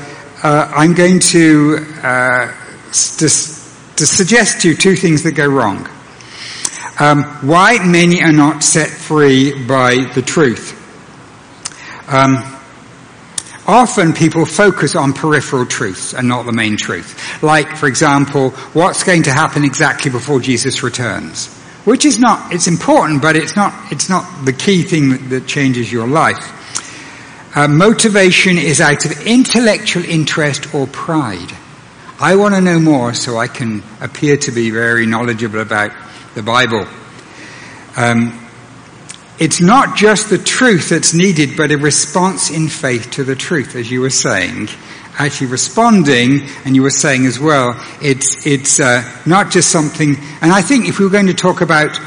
uh, 0.41 0.71
I'm 0.75 0.95
going 0.95 1.19
to, 1.19 1.77
uh, 2.01 2.47
to, 2.87 3.27
to, 3.27 4.05
suggest 4.07 4.61
to 4.61 4.69
you 4.69 4.75
two 4.75 4.95
things 4.95 5.21
that 5.21 5.33
go 5.33 5.45
wrong. 5.45 5.87
Um, 6.99 7.23
why 7.47 7.77
many 7.85 8.23
are 8.23 8.31
not 8.31 8.63
set 8.63 8.89
free 8.89 9.67
by 9.67 10.11
the 10.15 10.23
truth. 10.23 10.73
Um, 12.07 12.37
often 13.67 14.13
people 14.13 14.43
focus 14.43 14.95
on 14.95 15.13
peripheral 15.13 15.67
truths 15.67 16.15
and 16.15 16.27
not 16.27 16.47
the 16.47 16.53
main 16.53 16.75
truth. 16.75 17.43
Like, 17.43 17.77
for 17.77 17.85
example, 17.85 18.49
what's 18.73 19.03
going 19.03 19.23
to 19.23 19.31
happen 19.31 19.63
exactly 19.63 20.09
before 20.09 20.39
Jesus 20.39 20.81
returns 20.81 21.56
which 21.87 22.03
is 22.03 22.19
not, 22.19 22.53
it's 22.53 22.67
important, 22.67 23.21
but 23.21 23.37
it's 23.37 23.55
not, 23.55 23.93
it's 23.93 24.09
not 24.09 24.43
the 24.43 24.51
key 24.51 24.83
thing 24.83 25.07
that, 25.11 25.29
that 25.29 25.47
changes 25.47 25.89
your 25.89 26.05
life. 26.05 27.55
Uh, 27.55 27.69
motivation 27.69 28.57
is 28.57 28.81
out 28.81 29.05
of 29.05 29.25
intellectual 29.25 30.03
interest 30.03 30.75
or 30.75 30.85
pride. 30.85 31.49
I 32.19 32.35
want 32.35 32.55
to 32.55 32.59
know 32.59 32.77
more 32.77 33.13
so 33.13 33.37
I 33.37 33.47
can 33.47 33.83
appear 34.01 34.35
to 34.35 34.51
be 34.51 34.69
very 34.69 35.05
knowledgeable 35.05 35.61
about 35.61 35.93
the 36.35 36.43
Bible. 36.43 36.85
Um, 37.95 38.37
it's 39.39 39.61
not 39.61 39.95
just 39.95 40.29
the 40.29 40.39
truth 40.39 40.89
that's 40.89 41.13
needed, 41.13 41.55
but 41.55 41.71
a 41.71 41.77
response 41.77 42.49
in 42.49 42.67
faith 42.67 43.11
to 43.11 43.23
the 43.23 43.35
truth, 43.37 43.77
as 43.77 43.89
you 43.89 44.01
were 44.01 44.09
saying 44.09 44.67
actually 45.17 45.47
responding, 45.47 46.47
and 46.63 46.75
you 46.75 46.83
were 46.83 46.89
saying 46.89 47.25
as 47.25 47.39
well, 47.39 47.75
it's, 48.01 48.45
it's 48.45 48.79
uh, 48.79 49.03
not 49.25 49.51
just 49.51 49.69
something, 49.69 50.15
and 50.41 50.51
I 50.51 50.61
think 50.61 50.87
if 50.87 50.99
we 50.99 51.05
were 51.05 51.11
going 51.11 51.27
to 51.27 51.33
talk 51.33 51.61
about 51.61 51.97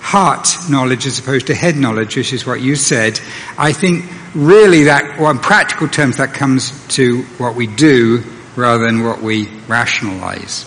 heart 0.00 0.48
knowledge 0.70 1.06
as 1.06 1.18
opposed 1.18 1.48
to 1.48 1.54
head 1.54 1.76
knowledge, 1.76 2.16
which 2.16 2.32
is 2.32 2.46
what 2.46 2.60
you 2.60 2.76
said, 2.76 3.20
I 3.58 3.72
think 3.72 4.04
really 4.34 4.84
that, 4.84 5.18
well, 5.18 5.30
in 5.30 5.38
practical 5.38 5.88
terms, 5.88 6.16
that 6.18 6.32
comes 6.32 6.86
to 6.96 7.22
what 7.38 7.54
we 7.54 7.66
do 7.66 8.22
rather 8.56 8.84
than 8.86 9.04
what 9.04 9.20
we 9.20 9.48
rationalize. 9.68 10.64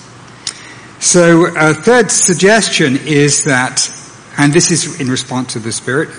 So 0.99 1.47
a 1.55 1.73
third 1.73 2.11
suggestion 2.11 2.97
is 3.05 3.43
that, 3.45 3.89
and 4.37 4.53
this 4.53 4.71
is 4.71 5.01
in 5.01 5.09
response 5.09 5.53
to 5.53 5.59
the 5.59 5.71
Spirit, 5.71 6.09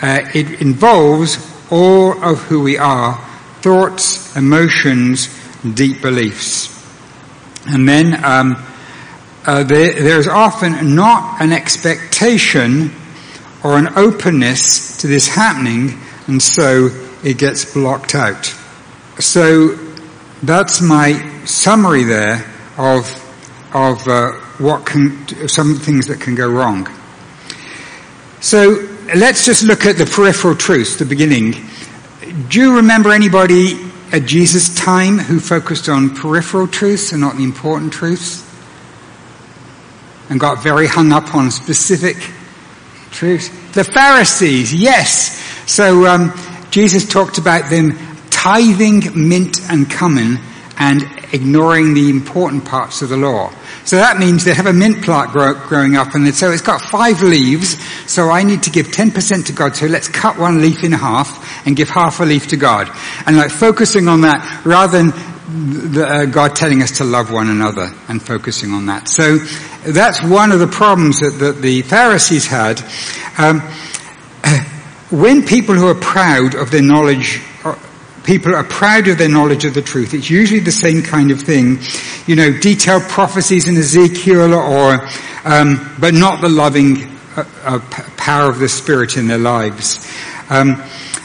uh, 0.00 0.20
it 0.34 0.60
involves 0.60 1.38
all 1.70 2.22
of 2.22 2.40
who 2.42 2.62
we 2.62 2.76
are 2.78 3.18
thoughts, 3.62 4.36
emotions, 4.36 5.28
deep 5.74 6.02
beliefs. 6.02 6.68
And 7.66 7.88
then 7.88 8.24
um, 8.24 8.56
uh, 9.46 9.62
there, 9.62 9.94
there's 9.94 10.28
often 10.28 10.94
not 10.94 11.40
an 11.40 11.52
expectation 11.52 12.90
or 13.62 13.78
an 13.78 13.96
openness 13.96 14.98
to 14.98 15.06
this 15.06 15.28
happening, 15.28 15.98
and 16.26 16.42
so 16.42 16.88
it 17.24 17.38
gets 17.38 17.72
blocked 17.72 18.14
out. 18.14 18.46
So 19.18 19.76
that's 20.42 20.80
my 20.80 21.44
summary 21.44 22.04
there 22.04 22.44
of 22.76 23.18
of 23.74 24.06
uh, 24.06 24.32
what 24.58 24.84
can, 24.84 25.48
some 25.48 25.76
things 25.76 26.06
that 26.08 26.20
can 26.20 26.34
go 26.34 26.48
wrong. 26.48 26.88
So 28.40 28.88
let's 29.14 29.46
just 29.46 29.62
look 29.64 29.86
at 29.86 29.96
the 29.96 30.06
peripheral 30.06 30.56
truths, 30.56 30.96
the 30.96 31.04
beginning. 31.04 31.54
Do 32.32 32.58
you 32.58 32.76
remember 32.76 33.10
anybody 33.10 33.78
at 34.10 34.24
Jesus' 34.24 34.74
time 34.74 35.18
who 35.18 35.38
focused 35.38 35.90
on 35.90 36.14
peripheral 36.14 36.66
truths 36.66 37.12
and 37.12 37.20
not 37.20 37.36
the 37.36 37.44
important 37.44 37.92
truths? 37.92 38.42
And 40.30 40.40
got 40.40 40.62
very 40.62 40.86
hung 40.86 41.12
up 41.12 41.34
on 41.34 41.50
specific 41.50 42.16
truths? 43.10 43.50
The 43.74 43.84
Pharisees, 43.84 44.72
yes. 44.72 45.36
So 45.70 46.06
um, 46.06 46.32
Jesus 46.70 47.06
talked 47.06 47.36
about 47.36 47.68
them 47.68 47.98
tithing 48.30 49.28
mint 49.28 49.60
and 49.70 49.90
cumin 49.90 50.38
and 50.78 51.02
ignoring 51.34 51.92
the 51.92 52.08
important 52.08 52.64
parts 52.64 53.02
of 53.02 53.10
the 53.10 53.16
law. 53.18 53.52
So 53.84 53.96
that 53.96 54.18
means 54.18 54.44
they 54.44 54.54
have 54.54 54.66
a 54.66 54.72
mint 54.72 55.04
plant 55.04 55.32
grow, 55.32 55.54
growing 55.54 55.96
up 55.96 56.14
and 56.14 56.32
so 56.34 56.52
it's 56.52 56.62
got 56.62 56.80
five 56.80 57.20
leaves, 57.20 57.76
so 58.10 58.30
I 58.30 58.44
need 58.44 58.62
to 58.64 58.70
give 58.70 58.88
10% 58.88 59.46
to 59.46 59.52
God, 59.52 59.74
so 59.74 59.86
let's 59.86 60.08
cut 60.08 60.38
one 60.38 60.60
leaf 60.60 60.84
in 60.84 60.92
half 60.92 61.66
and 61.66 61.76
give 61.76 61.88
half 61.88 62.20
a 62.20 62.24
leaf 62.24 62.48
to 62.48 62.56
God. 62.56 62.88
And 63.26 63.36
like 63.36 63.50
focusing 63.50 64.08
on 64.08 64.20
that 64.22 64.64
rather 64.64 64.98
than 64.98 65.10
the, 65.92 66.06
uh, 66.06 66.24
God 66.26 66.54
telling 66.56 66.82
us 66.82 66.98
to 66.98 67.04
love 67.04 67.32
one 67.32 67.48
another 67.48 67.92
and 68.08 68.22
focusing 68.22 68.70
on 68.70 68.86
that. 68.86 69.08
So 69.08 69.38
that's 69.38 70.22
one 70.22 70.52
of 70.52 70.60
the 70.60 70.68
problems 70.68 71.20
that, 71.20 71.38
that 71.40 71.60
the 71.60 71.82
Pharisees 71.82 72.46
had. 72.46 72.82
Um, 73.36 73.60
when 75.10 75.44
people 75.44 75.74
who 75.74 75.88
are 75.88 75.94
proud 75.94 76.54
of 76.54 76.70
their 76.70 76.82
knowledge 76.82 77.42
people 78.24 78.54
are 78.54 78.64
proud 78.64 79.08
of 79.08 79.18
their 79.18 79.28
knowledge 79.28 79.64
of 79.64 79.74
the 79.74 79.82
truth. 79.82 80.14
It's 80.14 80.30
usually 80.30 80.60
the 80.60 80.72
same 80.72 81.02
kind 81.02 81.30
of 81.30 81.40
thing, 81.40 81.78
you 82.26 82.36
know, 82.36 82.56
detailed 82.56 83.02
prophecies 83.04 83.68
in 83.68 83.76
Ezekiel 83.76 84.54
or, 84.54 85.08
um, 85.44 85.94
but 85.98 86.14
not 86.14 86.40
the 86.40 86.48
loving 86.48 87.02
uh, 87.36 87.44
uh, 87.64 87.78
power 88.16 88.50
of 88.50 88.58
the 88.58 88.68
Spirit 88.68 89.16
in 89.16 89.26
their 89.26 89.38
lives. 89.38 90.08
Um, 90.50 90.82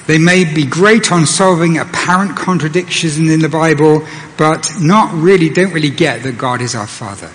they 0.08 0.18
may 0.18 0.46
be 0.46 0.66
great 0.66 1.12
on 1.12 1.26
solving 1.26 1.78
apparent 1.78 2.38
contradictions 2.38 3.18
in 3.18 3.42
the 3.42 3.50
Bible, 3.50 4.08
but 4.38 4.72
not 4.80 5.14
really, 5.14 5.50
don't 5.50 5.74
really 5.74 5.90
get 5.90 6.24
that 6.24 6.38
God 6.38 6.62
is 6.62 6.76
our 6.76 6.88
Father. 6.88 7.30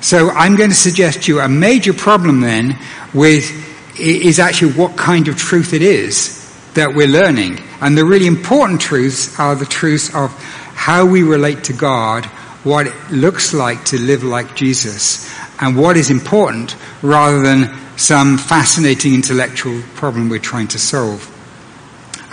So 0.00 0.28
I'm 0.30 0.54
going 0.54 0.70
to 0.70 0.76
suggest 0.76 1.22
to 1.24 1.32
you 1.32 1.40
a 1.40 1.48
major 1.48 1.92
problem 1.92 2.40
then 2.40 2.78
with 3.14 3.66
is 3.98 4.38
actually 4.38 4.74
what 4.74 4.96
kind 4.96 5.26
of 5.26 5.36
truth 5.36 5.72
it 5.72 5.82
is 5.82 6.37
that 6.74 6.94
we're 6.94 7.08
learning. 7.08 7.58
And 7.80 7.96
the 7.96 8.04
really 8.04 8.26
important 8.26 8.80
truths 8.80 9.38
are 9.38 9.54
the 9.54 9.66
truths 9.66 10.14
of 10.14 10.32
how 10.74 11.06
we 11.06 11.22
relate 11.22 11.64
to 11.64 11.72
God, 11.72 12.24
what 12.64 12.86
it 12.86 12.94
looks 13.10 13.52
like 13.52 13.84
to 13.86 13.98
live 13.98 14.24
like 14.24 14.54
Jesus, 14.54 15.32
and 15.60 15.76
what 15.76 15.96
is 15.96 16.10
important 16.10 16.76
rather 17.02 17.42
than 17.42 17.76
some 17.96 18.38
fascinating 18.38 19.14
intellectual 19.14 19.82
problem 19.96 20.28
we're 20.28 20.38
trying 20.38 20.68
to 20.68 20.78
solve. 20.78 21.34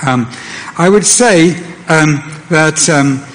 Um, 0.05 0.31
I 0.77 0.89
would 0.89 1.05
say 1.05 1.55
um, 1.87 2.21
that 2.49 2.87
um, 2.89 3.25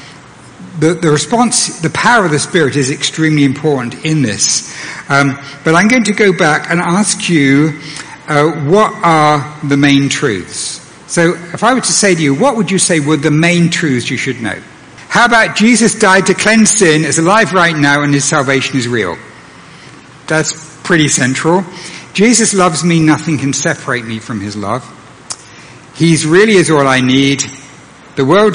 the, 0.78 0.94
the, 0.94 1.10
response, 1.10 1.80
the 1.80 1.90
power 1.90 2.24
of 2.24 2.30
the 2.30 2.38
Spirit 2.38 2.76
is 2.76 2.90
extremely 2.90 3.44
important 3.44 4.04
in 4.04 4.22
this. 4.22 4.74
Um, 5.10 5.38
but 5.64 5.74
I'm 5.74 5.88
going 5.88 6.04
to 6.04 6.12
go 6.12 6.36
back 6.36 6.70
and 6.70 6.80
ask 6.80 7.28
you, 7.28 7.80
uh, 8.28 8.50
what 8.64 8.92
are 9.02 9.58
the 9.66 9.76
main 9.76 10.08
truths? 10.08 10.80
So 11.10 11.34
if 11.34 11.64
I 11.64 11.74
were 11.74 11.80
to 11.80 11.92
say 11.92 12.14
to 12.14 12.22
you, 12.22 12.36
what 12.36 12.54
would 12.54 12.70
you 12.70 12.78
say 12.78 13.00
were 13.00 13.16
the 13.16 13.32
main 13.32 13.68
truths 13.68 14.08
you 14.08 14.16
should 14.16 14.40
know? 14.40 14.56
How 15.08 15.24
about 15.24 15.56
Jesus 15.56 15.98
died 15.98 16.26
to 16.26 16.34
cleanse 16.34 16.70
sin, 16.70 17.04
is 17.04 17.18
alive 17.18 17.52
right 17.52 17.76
now, 17.76 18.04
and 18.04 18.14
his 18.14 18.24
salvation 18.24 18.78
is 18.78 18.86
real? 18.86 19.16
That's 20.28 20.52
pretty 20.84 21.08
central. 21.08 21.64
Jesus 22.12 22.54
loves 22.54 22.84
me, 22.84 23.00
nothing 23.00 23.38
can 23.38 23.52
separate 23.52 24.04
me 24.04 24.20
from 24.20 24.38
his 24.40 24.56
love. 24.56 24.86
He's 25.96 26.24
really 26.24 26.52
is 26.52 26.70
all 26.70 26.86
I 26.86 27.00
need. 27.00 27.42
The 28.14 28.24
world 28.24 28.54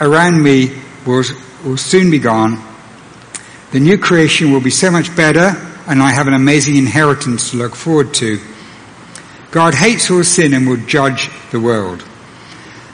around 0.00 0.42
me 0.42 0.72
will, 1.06 1.22
will 1.64 1.76
soon 1.76 2.10
be 2.10 2.18
gone. 2.18 2.60
The 3.70 3.78
new 3.78 3.98
creation 3.98 4.50
will 4.50 4.60
be 4.60 4.70
so 4.70 4.90
much 4.90 5.14
better, 5.14 5.54
and 5.86 6.02
I 6.02 6.10
have 6.10 6.26
an 6.26 6.34
amazing 6.34 6.74
inheritance 6.74 7.52
to 7.52 7.56
look 7.56 7.76
forward 7.76 8.14
to. 8.14 8.40
God 9.54 9.72
hates 9.72 10.10
all 10.10 10.24
sin 10.24 10.52
and 10.52 10.68
will 10.68 10.84
judge 10.84 11.30
the 11.52 11.60
world. 11.60 12.04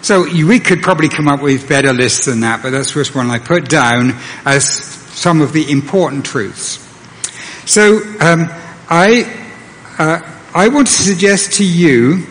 So 0.03 0.25
we 0.25 0.61
could 0.61 0.83
probably 0.83 1.09
come 1.09 1.27
up 1.27 1.40
with 1.40 1.66
better 1.66 1.94
lists 1.94 2.27
than 2.27 2.40
that, 2.40 2.62
but 2.62 2.68
that's 2.68 2.92
just 2.92 3.14
one 3.14 3.31
I 3.31 3.38
put 3.38 3.66
down 3.66 4.12
as 4.44 4.68
some 4.68 5.40
of 5.40 5.55
the 5.55 5.70
important 5.70 6.27
truths. 6.27 6.87
So 7.64 8.03
um, 8.20 8.49
I 8.90 9.25
uh, 9.99 10.20
I 10.55 10.68
want 10.68 10.88
to 10.88 10.92
suggest 10.92 11.55
to 11.55 11.64
you 11.64 12.27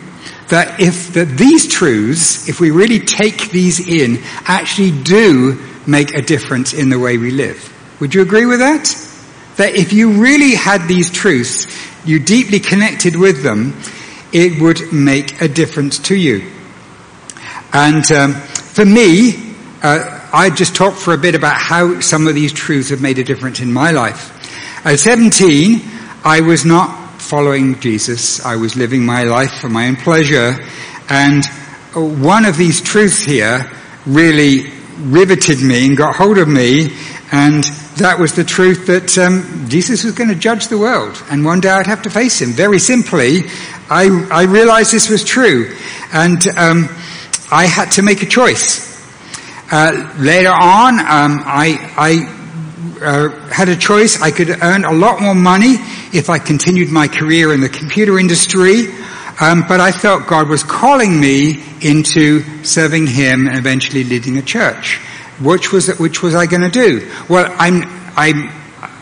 that 0.50 0.78
if 0.78 1.12
that 1.14 1.36
these 1.36 1.66
truths, 1.66 2.48
if 2.48 2.60
we 2.60 2.70
really 2.70 3.00
take 3.00 3.50
these 3.50 3.80
in, 3.80 4.20
actually 4.44 4.92
do 5.02 5.58
make 5.88 6.14
a 6.14 6.22
difference 6.22 6.72
in 6.72 6.88
the 6.88 7.00
way 7.00 7.18
we 7.18 7.32
live. 7.32 7.58
Would 7.98 8.14
you 8.14 8.22
agree 8.22 8.46
with 8.46 8.60
that? 8.60 8.84
That 9.56 9.74
if 9.74 9.92
you 9.92 10.22
really 10.22 10.54
had 10.54 10.86
these 10.86 11.10
truths, 11.10 11.66
you 12.04 12.20
deeply 12.20 12.60
connected 12.60 13.16
with 13.16 13.42
them, 13.42 13.74
it 14.32 14.60
would 14.60 14.92
make 14.92 15.40
a 15.40 15.48
difference 15.48 15.98
to 15.98 16.14
you. 16.14 16.50
And 17.72 18.10
um, 18.12 18.34
for 18.34 18.84
me, 18.84 19.54
uh, 19.82 20.28
I 20.32 20.50
just 20.50 20.74
talked 20.74 20.98
for 20.98 21.14
a 21.14 21.18
bit 21.18 21.34
about 21.34 21.56
how 21.56 22.00
some 22.00 22.26
of 22.26 22.34
these 22.34 22.52
truths 22.52 22.90
have 22.90 23.00
made 23.00 23.18
a 23.18 23.24
difference 23.24 23.60
in 23.60 23.72
my 23.72 23.90
life. 23.90 24.36
At 24.84 24.98
17, 24.98 25.80
I 26.24 26.40
was 26.40 26.64
not 26.64 27.20
following 27.20 27.78
Jesus. 27.80 28.44
I 28.44 28.56
was 28.56 28.76
living 28.76 29.04
my 29.04 29.24
life 29.24 29.52
for 29.54 29.68
my 29.68 29.88
own 29.88 29.96
pleasure. 29.96 30.56
And 31.08 31.44
one 31.94 32.44
of 32.44 32.56
these 32.56 32.80
truths 32.80 33.22
here 33.22 33.70
really 34.06 34.72
riveted 34.98 35.60
me 35.62 35.86
and 35.86 35.96
got 35.96 36.16
hold 36.16 36.38
of 36.38 36.48
me. 36.48 36.96
And 37.32 37.64
that 38.00 38.18
was 38.18 38.34
the 38.34 38.44
truth 38.44 38.86
that 38.86 39.16
um, 39.18 39.68
Jesus 39.68 40.04
was 40.04 40.14
going 40.14 40.28
to 40.28 40.34
judge 40.34 40.68
the 40.68 40.78
world. 40.78 41.22
And 41.30 41.44
one 41.44 41.60
day 41.60 41.70
I'd 41.70 41.86
have 41.86 42.02
to 42.02 42.10
face 42.10 42.40
him. 42.40 42.50
Very 42.50 42.78
simply, 42.78 43.42
I, 43.88 44.28
I 44.30 44.44
realized 44.44 44.92
this 44.92 45.08
was 45.08 45.24
true. 45.24 45.74
And 46.12 46.46
um, 46.56 46.88
I 47.50 47.66
had 47.66 47.92
to 47.92 48.02
make 48.02 48.22
a 48.22 48.26
choice. 48.26 48.90
Uh, 49.72 50.12
later 50.18 50.50
on, 50.50 50.98
um, 50.98 51.42
I, 51.46 51.78
I 51.96 53.04
uh, 53.04 53.28
had 53.48 53.68
a 53.68 53.76
choice. 53.76 54.20
I 54.20 54.30
could 54.30 54.50
earn 54.62 54.84
a 54.84 54.92
lot 54.92 55.20
more 55.20 55.34
money 55.34 55.76
if 56.12 56.28
I 56.28 56.38
continued 56.38 56.90
my 56.90 57.08
career 57.08 57.52
in 57.52 57.60
the 57.60 57.68
computer 57.68 58.18
industry. 58.18 58.88
Um, 59.40 59.64
but 59.66 59.80
I 59.80 59.90
felt 59.90 60.26
God 60.26 60.48
was 60.48 60.62
calling 60.62 61.18
me 61.18 61.62
into 61.80 62.42
serving 62.62 63.06
Him 63.06 63.48
and 63.48 63.56
eventually 63.56 64.04
leading 64.04 64.36
a 64.36 64.42
church. 64.42 65.00
Which 65.40 65.72
was 65.72 65.88
which 65.98 66.22
was 66.22 66.34
I 66.34 66.46
going 66.46 66.62
to 66.62 66.70
do? 66.70 67.10
Well, 67.28 67.52
I'm 67.58 67.82
I'm 68.16 68.50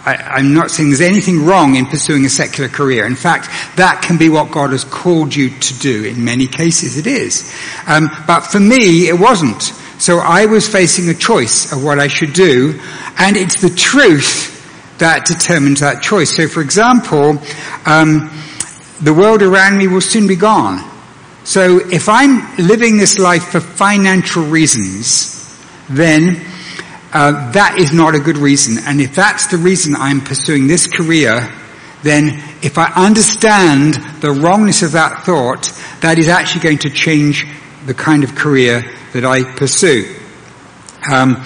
I, 0.09 0.39
am 0.39 0.55
not 0.55 0.71
saying 0.71 0.91
there's 0.91 1.01
anything 1.01 1.45
wrong 1.45 1.75
in 1.75 1.87
pursuing 1.87 2.25
a 2.25 2.31
secular 2.31 2.69
career. 2.69 3.05
In 3.05 3.17
fact, 3.17 3.47
that 3.77 4.03
can 4.03 4.17
be 4.17 4.29
what 4.29 4.51
God 4.51 4.71
has 4.71 4.85
called 4.85 5.35
you 5.35 5.51
to 5.51 5.79
do. 5.79 6.05
In 6.05 6.25
many 6.25 6.47
cases 6.47 6.97
it 6.97 7.07
is. 7.07 7.55
Um, 7.87 8.09
but 8.27 8.41
for 8.41 8.61
me, 8.61 9.09
it 9.09 9.19
wasn't. 9.19 9.63
So 9.99 10.19
I 10.19 10.47
was 10.47 10.69
facing 10.69 11.09
a 11.09 11.15
choice 11.15 11.73
of 11.73 11.85
what 11.85 11.99
I 11.99 12.09
should 12.09 12.33
do, 12.33 12.81
and 13.19 13.37
it's 13.37 13.61
the 13.61 13.71
truth 13.71 14.55
that 14.99 15.27
determines 15.27 15.81
that 15.81 16.03
choice. 16.03 16.35
So 16.35 16.49
for 16.49 16.61
example, 16.61 17.39
um, 17.85 18.31
the 19.03 19.13
world 19.13 19.43
around 19.43 19.77
me 19.77 19.89
will 19.89 20.01
soon 20.01 20.27
be 20.27 20.37
gone. 20.37 20.89
So 21.45 21.79
if 21.91 22.09
I'm 22.09 22.57
living 22.57 22.97
this 22.97 23.19
life 23.19 23.49
for 23.49 23.61
financial 23.61 24.45
reasons, 24.45 25.38
then 25.89 26.45
uh, 27.13 27.53
that 27.53 27.79
is 27.79 27.93
not 27.93 28.15
a 28.15 28.21
good 28.21 28.37
reason. 28.37 28.83
And 28.85 29.01
if 29.01 29.15
that's 29.15 29.47
the 29.47 29.57
reason 29.57 29.95
I'm 29.97 30.21
pursuing 30.21 30.67
this 30.67 30.87
career, 30.87 31.51
then 32.03 32.29
if 32.63 32.79
I 32.79 32.93
understand 32.95 33.95
the 34.21 34.31
wrongness 34.31 34.83
of 34.83 34.93
that 34.93 35.25
thought, 35.25 35.73
that 36.01 36.19
is 36.19 36.29
actually 36.29 36.63
going 36.63 36.79
to 36.79 36.91
change 36.91 37.47
the 37.87 37.95
kind 37.95 38.25
of 38.25 38.35
career 38.35 38.85
that 39.13 39.25
I 39.25 39.43
pursue. 39.57 40.15
Um, 41.11 41.43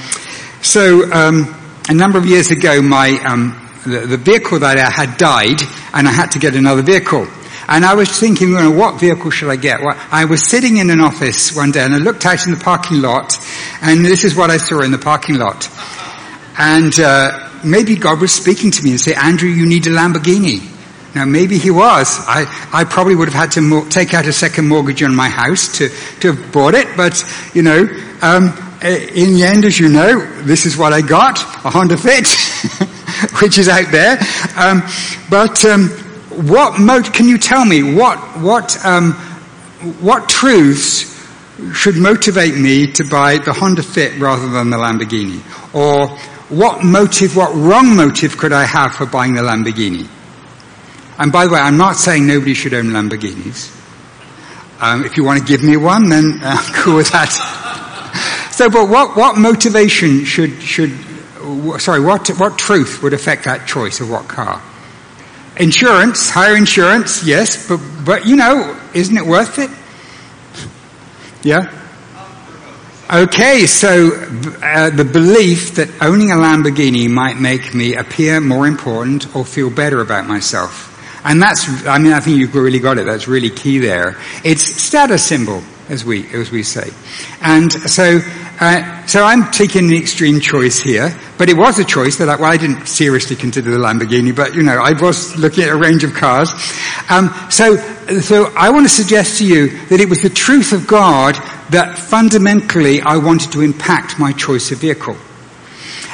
so 0.63 1.11
um, 1.13 1.55
a 1.89 1.95
number 1.95 2.19
of 2.19 2.27
years 2.27 2.51
ago, 2.51 2.83
my 2.83 3.11
um, 3.25 3.59
the, 3.85 4.01
the, 4.01 4.17
vehicle 4.17 4.59
that 4.61 4.79
I 4.79 4.91
had 4.91 5.19
died, 5.19 5.61
and 5.93 6.07
I 6.07 6.13
had 6.13 6.33
to 6.33 6.39
get 6.39 6.55
another 6.55 6.83
vehicle. 6.83 7.27
And 7.73 7.87
I 7.87 7.95
was 7.95 8.11
thinking, 8.11 8.53
well, 8.53 8.71
what 8.71 9.01
vehicle 9.01 9.31
should 9.31 9.49
I 9.49 9.57
get? 9.57 9.81
Well, 9.81 9.99
I 10.11 10.27
was 10.27 10.47
sitting 10.47 10.77
in 10.77 10.91
an 10.91 11.01
office 11.01 11.57
one 11.57 11.71
day 11.71 11.83
and 11.83 11.95
I 11.95 11.97
looked 11.97 12.27
out 12.27 12.45
in 12.45 12.53
the 12.53 12.61
parking 12.63 13.01
lot 13.01 13.39
and 13.81 14.05
this 14.05 14.25
is 14.25 14.37
what 14.37 14.51
I 14.51 14.59
saw 14.59 14.83
in 14.83 14.91
the 14.91 14.99
parking 14.99 15.39
lot. 15.39 15.71
And 16.59 16.93
uh, 17.01 17.49
maybe 17.65 17.97
God 17.97 18.21
was 18.21 18.31
speaking 18.31 18.73
to 18.73 18.85
me 18.85 18.91
and 18.91 19.01
say, 19.01 19.15
Andrew, 19.15 19.49
you 19.49 19.65
need 19.65 19.87
a 19.87 19.91
Lamborghini. 19.91 20.61
Now 21.15 21.25
maybe 21.25 21.57
he 21.57 21.71
was. 21.71 22.19
I, 22.29 22.45
I 22.75 22.85
probably 22.85 23.15
would 23.15 23.29
have 23.29 23.41
had 23.41 23.53
to 23.53 23.63
mo- 23.63 23.89
take 23.89 24.13
out 24.13 24.27
a 24.27 24.35
second 24.35 24.69
mortgage 24.69 25.03
on 25.03 25.17
my 25.17 25.31
house 25.31 25.79
to, 25.79 25.89
to 26.21 26.35
have 26.35 26.53
bought 26.53 26.75
it, 26.75 26.95
but 26.95 27.25
you 27.55 27.63
know, 27.63 27.89
um, 28.21 28.49
in 28.83 29.33
the 29.33 29.45
end, 29.47 29.65
as 29.65 29.81
you 29.81 29.89
know, 29.89 30.21
this 30.43 30.67
is 30.67 30.77
what 30.77 30.93
I 30.93 31.01
got, 31.01 31.39
a 31.65 31.71
Honda 31.71 31.97
Fit, 31.97 32.29
which 33.41 33.57
is 33.57 33.71
out 33.71 33.91
there. 33.91 34.19
Um, 34.59 34.83
but 35.31 35.65
um, 35.65 35.89
what 36.35 36.81
mo- 36.81 37.03
can 37.03 37.27
you 37.29 37.39
tell 37.39 37.65
me 37.65 37.95
what 37.95 38.19
what 38.39 38.85
um, 38.85 39.13
what 40.01 40.29
truths 40.29 41.13
should 41.75 41.97
motivate 41.97 42.57
me 42.57 42.87
to 42.93 43.05
buy 43.05 43.39
the 43.39 43.53
Honda 43.53 43.83
Fit 43.83 44.19
rather 44.19 44.49
than 44.49 44.71
the 44.71 44.77
Lamborghini? 44.77 45.41
Or 45.75 46.09
what 46.49 46.85
motive, 46.85 47.37
what 47.37 47.55
wrong 47.55 47.97
motive 47.97 48.37
could 48.37 48.53
I 48.53 48.65
have 48.65 48.95
for 48.95 49.07
buying 49.07 49.35
the 49.35 49.43
Lamborghini? 49.43 50.09
And 51.19 51.31
by 51.31 51.47
the 51.47 51.53
way, 51.53 51.61
I'm 51.61 51.77
not 51.77 51.97
saying 51.97 52.27
nobody 52.27 52.55
should 52.55 52.75
own 52.75 52.87
Lamborghinis. 52.87 53.79
Um, 54.81 55.05
if 55.05 55.17
you 55.17 55.25
want 55.25 55.41
to 55.41 55.47
give 55.47 55.63
me 55.63 55.77
one, 55.77 56.09
then 56.09 56.41
uh, 56.43 56.57
I'm 56.61 56.75
cool 56.75 56.97
with 56.97 57.11
that. 57.11 58.51
so, 58.51 58.69
but 58.69 58.89
what, 58.89 59.17
what 59.17 59.39
motivation 59.39 60.25
should, 60.25 60.61
should, 60.61 60.93
sorry, 61.79 62.01
what, 62.01 62.29
what 62.39 62.59
truth 62.59 63.03
would 63.03 63.13
affect 63.13 63.45
that 63.45 63.67
choice 63.67 64.01
of 64.01 64.11
what 64.11 64.27
car? 64.27 64.61
Insurance, 65.63 66.29
higher 66.29 66.57
insurance, 66.57 67.25
yes, 67.25 67.69
but, 67.69 67.81
but 68.05 68.27
you 68.27 68.35
know, 68.35 68.77
isn't 68.95 69.17
it 69.17 69.25
worth 69.25 69.61
it? 69.61 69.71
Yeah? 71.45 71.71
Okay, 73.09 73.67
so 73.67 74.11
uh, 74.61 74.91
the 74.91 75.05
belief 75.05 75.77
that 75.77 75.89
owning 76.03 76.33
a 76.33 76.35
Lamborghini 76.35 77.09
might 77.09 77.39
make 77.39 77.75
me 77.75 77.95
appear 77.95 78.41
more 78.41 78.67
important 78.67 79.37
or 79.37 79.45
feel 79.45 79.71
better 79.71 80.01
about 80.01 80.27
myself. 80.27 80.89
And 81.25 81.41
that's, 81.41 81.87
I 81.87 81.99
mean, 81.99 82.13
I 82.13 82.19
think 82.19 82.39
you've 82.39 82.55
really 82.57 82.81
got 82.81 82.99
it. 82.99 83.07
That's 83.07 83.29
really 83.29 83.51
key 83.51 83.79
there. 83.79 84.17
It's 84.45 84.65
status 84.65 85.25
symbol, 85.25 85.63
as 85.89 86.05
we, 86.05 86.27
as 86.35 86.51
we 86.51 86.65
say. 86.65 86.91
And 87.41 87.73
so, 87.73 88.19
uh, 88.63 89.07
so 89.07 89.25
I'm 89.25 89.51
taking 89.51 89.89
the 89.89 89.99
extreme 89.99 90.39
choice 90.39 90.79
here, 90.79 91.13
but 91.37 91.49
it 91.49 91.57
was 91.57 91.81
a 91.81 91.85
choice 91.85 92.19
that 92.19 92.29
I, 92.29 92.37
well, 92.37 92.53
I 92.53 92.57
didn't 92.57 92.87
seriously 92.87 93.35
consider 93.35 93.73
the 93.73 93.77
Lamborghini, 93.77 94.35
but 94.35 94.55
you 94.55 94.63
know, 94.63 94.79
I 94.81 94.93
was 94.93 95.37
looking 95.37 95.65
at 95.65 95.71
a 95.71 95.77
range 95.77 96.05
of 96.05 96.15
cars. 96.15 96.51
Um, 97.11 97.35
so, 97.51 97.77
so 98.21 98.53
I 98.57 98.71
want 98.71 98.87
to 98.87 98.89
suggest 98.89 99.39
to 99.39 99.45
you 99.45 99.77
that 99.89 99.99
it 99.99 100.09
was 100.09 100.23
the 100.23 100.31
truth 100.31 100.73
of 100.73 100.87
God 100.87 101.35
that 101.71 101.99
fundamentally 101.99 103.01
I 103.01 103.17
wanted 103.17 103.51
to 103.51 103.63
impact 103.63 104.21
my 104.21 104.31
choice 104.31 104.71
of 104.71 104.79
vehicle. 104.79 105.17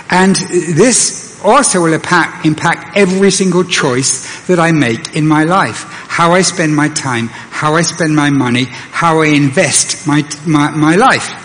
And 0.08 0.34
this 0.34 1.38
also 1.44 1.82
will 1.82 1.92
impact, 1.92 2.46
impact 2.46 2.96
every 2.96 3.30
single 3.30 3.64
choice 3.64 4.46
that 4.46 4.58
I 4.58 4.72
make 4.72 5.14
in 5.14 5.28
my 5.28 5.44
life. 5.44 5.82
How 6.08 6.32
I 6.32 6.40
spend 6.40 6.74
my 6.74 6.88
time, 6.88 7.26
how 7.28 7.74
I 7.74 7.82
spend 7.82 8.16
my 8.16 8.30
money, 8.30 8.64
how 8.64 9.20
I 9.20 9.26
invest 9.26 10.06
my, 10.06 10.26
my, 10.46 10.70
my 10.70 10.96
life. 10.96 11.37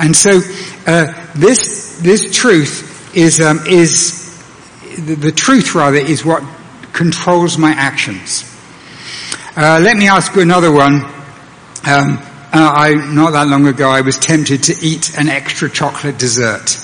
And 0.00 0.16
so, 0.16 0.40
uh, 0.86 1.12
this, 1.34 2.00
this 2.00 2.34
truth 2.34 3.14
is, 3.14 3.38
um, 3.42 3.60
is, 3.66 4.42
the, 4.96 5.14
the, 5.14 5.30
truth 5.30 5.74
rather 5.74 5.98
is 5.98 6.24
what 6.24 6.42
controls 6.94 7.58
my 7.58 7.72
actions. 7.72 8.44
Uh, 9.54 9.78
let 9.82 9.98
me 9.98 10.08
ask 10.08 10.34
you 10.34 10.40
another 10.40 10.72
one. 10.72 11.04
Um, 11.84 12.16
uh, 12.16 12.72
I, 12.74 12.94
not 13.12 13.32
that 13.32 13.46
long 13.48 13.66
ago, 13.66 13.90
I 13.90 14.00
was 14.00 14.16
tempted 14.16 14.62
to 14.64 14.76
eat 14.80 15.18
an 15.18 15.28
extra 15.28 15.68
chocolate 15.68 16.18
dessert. 16.18 16.78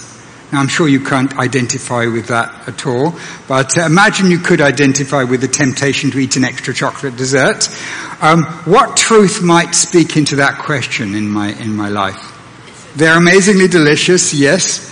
Now, 0.52 0.60
I'm 0.60 0.68
sure 0.68 0.86
you 0.86 1.00
can't 1.00 1.38
identify 1.38 2.06
with 2.08 2.28
that 2.28 2.68
at 2.68 2.86
all, 2.86 3.14
but 3.48 3.78
uh, 3.78 3.86
imagine 3.86 4.30
you 4.30 4.40
could 4.40 4.60
identify 4.60 5.24
with 5.24 5.40
the 5.40 5.48
temptation 5.48 6.10
to 6.10 6.18
eat 6.18 6.36
an 6.36 6.44
extra 6.44 6.74
chocolate 6.74 7.16
dessert. 7.16 7.70
Um, 8.20 8.44
what 8.66 8.98
truth 8.98 9.42
might 9.42 9.74
speak 9.74 10.18
into 10.18 10.36
that 10.36 10.58
question 10.58 11.14
in 11.14 11.30
my 11.30 11.52
in 11.54 11.74
my 11.74 11.88
life? 11.88 12.35
They're 12.96 13.18
amazingly 13.18 13.68
delicious, 13.68 14.32
yes. 14.32 14.90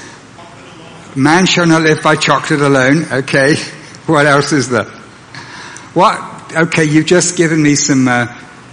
Man 1.16 1.46
shall 1.46 1.66
not 1.66 1.80
live 1.80 2.02
by 2.02 2.16
chocolate 2.16 2.60
alone. 2.60 3.04
Okay. 3.10 3.56
What 4.06 4.26
else 4.26 4.52
is 4.52 4.68
there? 4.68 4.84
What? 5.94 6.54
Okay, 6.54 6.84
you've 6.84 7.06
just 7.06 7.38
given 7.38 7.62
me 7.62 7.74
some 7.74 8.06
uh, 8.06 8.26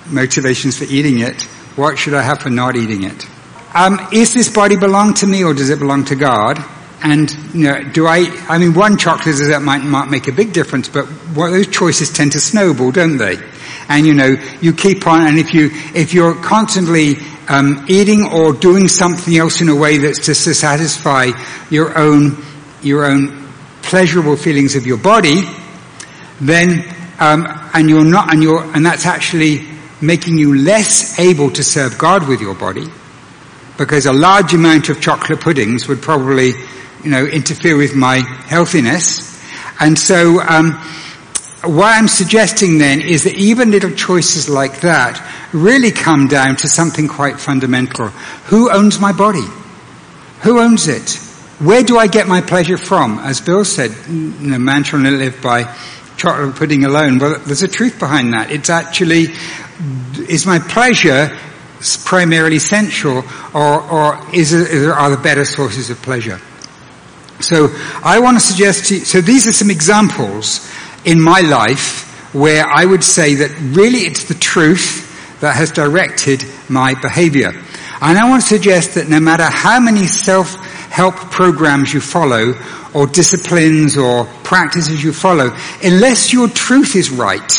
motivations 0.10 0.78
for 0.78 0.84
eating 0.84 1.20
it. 1.20 1.44
What 1.78 1.98
should 1.98 2.13
I 2.13 2.22
have 2.22 2.41
for 2.41 2.50
not 2.50 2.76
eating 2.76 3.04
it? 3.04 3.26
Um, 3.74 4.10
is 4.12 4.34
this 4.34 4.50
body 4.50 4.76
belong 4.76 5.13
to 5.15 5.28
me 5.28 5.46
or 5.46 5.54
does 5.54 5.70
it 5.70 5.80
belong 5.80 6.04
to 6.06 6.15
God? 6.17 6.60
And 7.02 7.32
you 7.54 7.72
know, 7.72 7.82
do 7.94 8.08
I? 8.08 8.26
I 8.50 8.58
mean, 8.58 8.74
one 8.74 8.98
chocolate 8.98 9.38
dessert 9.38 9.62
might 9.62 9.84
might 9.86 10.10
make 10.10 10.28
a 10.28 10.34
big 10.34 10.52
difference, 10.52 10.89
but 10.89 11.06
those 11.34 11.67
choices 11.67 12.12
tend 12.12 12.34
to 12.34 12.41
snowball, 12.41 12.91
don't 12.91 13.17
they? 13.17 13.38
And 13.88 14.06
you 14.06 14.13
know, 14.13 14.36
you 14.60 14.74
keep 14.74 15.08
on, 15.08 15.28
and 15.28 15.39
if 15.39 15.54
you 15.54 15.70
if 15.96 16.13
you're 16.13 16.36
constantly 16.36 17.15
um, 17.52 17.86
eating 17.88 18.26
or 18.32 18.54
doing 18.54 18.88
something 18.88 19.36
else 19.36 19.62
in 19.62 19.70
a 19.70 19.76
way 19.76 19.98
that's 19.98 20.26
to 20.26 20.36
satisfy 20.36 21.32
your 21.70 21.98
own 21.98 22.38
your 22.82 23.06
own 23.06 23.48
pleasurable 23.82 24.38
feelings 24.38 24.76
of 24.76 24.86
your 24.86 24.98
body, 24.98 25.44
then 26.40 26.84
um, 27.20 27.46
and 27.74 27.88
you're 27.90 28.04
not, 28.04 28.34
and 28.34 28.42
you're, 28.42 28.64
and 28.76 28.86
that's 28.86 29.06
actually 29.06 29.68
making 30.02 30.38
you 30.38 30.56
less 30.56 31.20
able 31.20 31.52
to 31.52 31.64
serve 31.64 31.98
God 31.98 32.28
with 32.28 32.42
your 32.42 32.56
body 32.56 32.88
because 33.78 34.08
a 34.08 34.14
large 34.14 34.54
amount 34.54 34.90
of 34.90 35.00
chocolate 35.00 35.40
puddings 35.40 35.88
would 35.88 36.02
probably, 36.02 36.54
you 37.04 37.12
know, 37.12 37.26
interfere 37.26 37.78
with 37.78 37.96
my 37.96 38.18
healthiness. 38.48 39.40
And 39.80 39.98
so, 39.98 40.42
um, 40.42 40.82
what 41.63 41.95
I'm 41.95 42.08
suggesting 42.08 42.80
then 42.80 43.02
is 43.02 43.24
that 43.26 43.36
even 43.36 43.69
little 43.69 43.91
choices 43.91 44.50
like 44.50 44.82
that 44.82 45.21
really 45.54 45.91
come 45.91 46.28
down 46.28 46.56
to 46.58 46.67
something 46.67 47.08
quite 47.08 47.39
fundamental. 47.39 48.08
Who 48.47 48.71
owns 48.71 49.00
my 49.00 49.12
body? 49.12 49.45
Who 50.41 50.60
owns 50.60 50.88
it? 50.88 51.19
Where 51.60 51.84
do 51.84 52.00
I 52.00 52.08
get 52.08 52.28
my 52.28 52.41
pleasure 52.41 52.78
from? 52.78 53.19
As 53.19 53.41
Bill 53.41 53.63
said, 53.63 53.91
know, 54.10 54.58
man 54.58 54.84
shall 54.84 55.00
not 55.00 55.13
live 55.13 55.39
by 55.43 55.71
chocolate 56.17 56.56
pudding 56.56 56.84
alone. 56.84 57.19
Well, 57.19 57.38
there's 57.39 57.62
a 57.62 57.67
truth 57.67 58.00
behind 58.00 58.34
that. 58.34 58.50
It's 58.50 58.71
actually, 58.71 59.28
is 60.28 60.47
my 60.47 60.58
pleasure 60.58 61.38
primarily 62.06 62.60
sensual, 62.60 63.24
or, 63.54 63.82
or 63.82 64.19
is 64.34 64.54
it, 64.54 64.89
are 64.89 65.10
there 65.10 65.21
better 65.21 65.45
sources 65.45 65.91
of 65.91 66.02
pleasure? 66.02 66.39
So 67.39 67.69
I 68.04 68.19
want 68.19 68.38
to 68.38 68.41
suggest 68.43 68.86
to 68.86 68.95
you, 68.95 69.06
so 69.06 69.21
these 69.21 69.47
are 69.47 69.54
some 69.54 69.69
examples 69.69 70.71
in 71.06 71.22
my 71.22 71.42
life 71.42 72.34
where 72.34 72.66
I 72.66 72.86
would 72.86 73.04
say 73.04 73.36
that 73.36 73.52
really 73.76 74.00
it's 74.00 74.26
the 74.26 74.36
truth 74.36 75.40
that 75.42 75.56
has 75.56 75.72
directed 75.72 76.44
my 76.70 76.94
behavior. 77.02 77.50
And 78.02 78.18
I 78.18 78.30
want 78.30 78.42
to 78.42 78.48
suggest 78.48 78.96
that 78.96 79.10
no 79.10 79.20
matter 79.20 79.44
how 79.44 79.80
many 79.80 80.06
self-help 80.08 81.16
programs 81.16 81.94
you 81.94 82.02
follow, 82.02 82.54
or 82.94 83.08
disciplines 83.08 83.98
or 83.98 84.26
practices 84.44 85.04
you 85.04 85.14
follow, 85.14 85.56
unless 85.84 86.34
your 86.34 86.48
truth 86.48 86.96
is 86.96 87.10
right, 87.10 87.52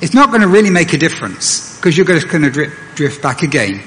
it's 0.00 0.14
not 0.14 0.30
going 0.30 0.42
to 0.42 0.48
really 0.48 0.70
make 0.70 0.92
a 0.92 0.98
difference 0.98 1.76
because 1.76 1.96
you're 1.96 2.06
just 2.06 2.28
going 2.28 2.42
to 2.42 2.50
drift, 2.50 2.96
drift 2.96 3.22
back 3.22 3.42
again. 3.42 3.82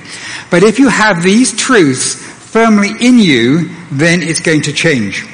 But 0.50 0.64
if 0.64 0.80
you 0.80 0.88
have 0.88 1.22
these 1.22 1.56
truths 1.56 2.16
firmly 2.16 2.90
in 3.00 3.20
you, 3.20 3.70
then 3.92 4.22
it's 4.24 4.40
going 4.40 4.62
to 4.62 4.74
change. 4.74 5.26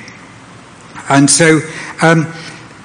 And 1.08 1.30
so 1.30 1.60
um, 2.02 2.26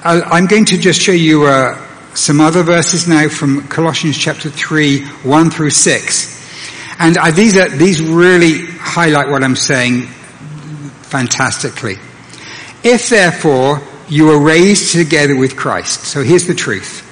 I'm 0.03 0.47
going 0.47 0.65
to 0.67 0.79
just 0.79 0.99
show 0.99 1.13
you 1.13 1.45
uh, 1.45 1.77
some 2.15 2.41
other 2.41 2.63
verses 2.63 3.07
now 3.07 3.29
from 3.29 3.69
Colossians 3.69 4.17
chapter 4.17 4.49
3, 4.49 5.05
1 5.05 5.51
through 5.51 5.69
6. 5.69 6.99
And 6.99 7.19
uh, 7.19 7.31
these, 7.33 7.59
are, 7.59 7.69
these 7.69 8.01
really 8.01 8.65
highlight 8.65 9.29
what 9.29 9.45
I'm 9.45 9.57
saying 9.57 10.07
fantastically. 11.03 11.97
If 12.83 13.11
therefore 13.11 13.83
you 14.09 14.31
are 14.31 14.41
raised 14.41 14.93
together 14.93 15.37
with 15.37 15.55
Christ, 15.55 16.05
so 16.05 16.23
here's 16.23 16.47
the 16.47 16.55
truth. 16.55 17.07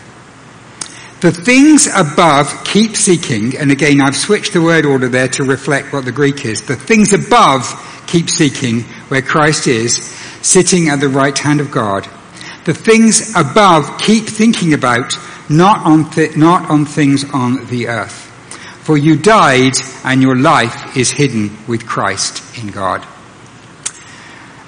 The 1.20 1.32
things 1.32 1.88
above 1.94 2.64
keep 2.64 2.96
seeking, 2.96 3.58
and 3.58 3.70
again 3.70 4.00
I've 4.00 4.16
switched 4.16 4.54
the 4.54 4.62
word 4.62 4.86
order 4.86 5.08
there 5.08 5.28
to 5.28 5.44
reflect 5.44 5.92
what 5.92 6.06
the 6.06 6.12
Greek 6.12 6.46
is. 6.46 6.62
The 6.62 6.76
things 6.76 7.12
above 7.12 8.04
keep 8.06 8.30
seeking 8.30 8.84
where 9.08 9.20
Christ 9.20 9.66
is, 9.66 10.02
sitting 10.40 10.88
at 10.88 11.00
the 11.00 11.08
right 11.10 11.36
hand 11.36 11.60
of 11.60 11.70
God. 11.70 12.08
The 12.68 12.74
things 12.74 13.34
above 13.34 13.96
keep 13.96 14.26
thinking 14.26 14.74
about, 14.74 15.14
not 15.48 15.86
on, 15.86 16.10
th- 16.10 16.36
not 16.36 16.68
on 16.68 16.84
things 16.84 17.24
on 17.32 17.66
the 17.68 17.88
earth. 17.88 18.12
For 18.82 18.98
you 18.98 19.16
died 19.16 19.72
and 20.04 20.20
your 20.20 20.36
life 20.36 20.94
is 20.94 21.10
hidden 21.10 21.56
with 21.66 21.86
Christ 21.86 22.58
in 22.58 22.66
God. 22.66 23.04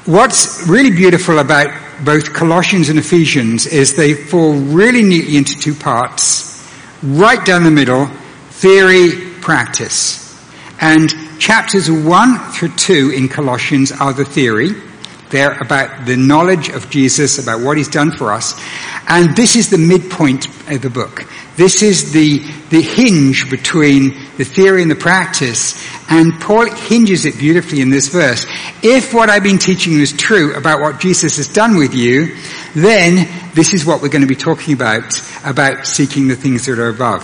What's 0.07 0.67
really 0.67 0.93
beautiful 0.93 1.41
about 1.41 1.69
both 2.03 2.33
Colossians 2.33 2.89
and 2.89 2.99
Ephesians 2.99 3.67
is 3.67 3.95
they 3.97 4.15
fall 4.15 4.55
really 4.55 5.03
neatly 5.03 5.37
into 5.37 5.59
two 5.59 5.75
parts. 5.75 6.67
Right 7.03 7.45
down 7.45 7.65
the 7.65 7.71
middle, 7.71 8.07
theory, 8.49 9.11
practice. 9.43 10.43
And 10.81 11.13
chapters 11.39 11.91
1 11.91 12.39
through 12.53 12.77
2 12.77 13.11
in 13.15 13.29
Colossians 13.29 13.93
are 13.93 14.15
the 14.15 14.25
theory. 14.25 14.90
They're 15.31 15.57
about 15.59 16.07
the 16.07 16.17
knowledge 16.17 16.69
of 16.71 16.91
Jesus, 16.91 17.39
about 17.39 17.61
what 17.61 17.77
he's 17.77 17.89
done 17.89 18.11
for 18.11 18.33
us. 18.33 18.61
And 19.09 19.37
this 19.37 19.55
is 19.55 19.71
the 19.71 19.79
midpoint 19.79 20.47
of 20.69 20.83
the 20.83 20.91
book. 20.91 21.25
This 21.57 21.83
is 21.83 22.13
the, 22.13 22.39
the 22.71 22.81
hinge 22.81 23.49
between 23.49 24.11
the 24.37 24.45
theory 24.45 24.83
and 24.83 24.91
the 24.91 24.97
practice. 24.97 25.87
And 26.11 26.41
Paul 26.41 26.67
hinges 26.67 27.27
it 27.27 27.39
beautifully 27.39 27.81
in 27.81 27.91
this 27.91 28.09
verse. 28.09 28.45
If 28.83 29.15
what 29.15 29.31
I've 29.31 29.43
been 29.43 29.59
teaching 29.59 29.93
you 29.93 30.01
is 30.01 30.13
true 30.13 30.55
about 30.55 30.81
what 30.81 31.01
Jesus 31.01 31.37
has 31.37 31.49
done 31.49 31.77
with 31.77 31.95
you, 31.95 32.37
then 32.75 33.29
this 33.55 33.73
is 33.73 33.85
what 33.85 34.03
we're 34.03 34.09
going 34.09 34.23
to 34.23 34.29
be 34.29 34.37
talking 34.37 34.75
about, 34.75 35.21
about 35.45 35.87
seeking 35.87 36.29
the 36.29 36.37
things 36.37 36.67
that 36.67 36.79
are 36.79 36.89
above. 36.89 37.23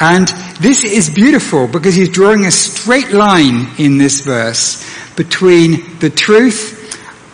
And 0.00 0.28
this 0.60 0.84
is 0.84 1.10
beautiful 1.10 1.66
because 1.66 1.94
he's 1.94 2.10
drawing 2.10 2.46
a 2.46 2.50
straight 2.50 3.10
line 3.10 3.66
in 3.78 3.98
this 3.98 4.20
verse 4.20 4.86
between 5.16 5.98
the 5.98 6.10
truth 6.10 6.77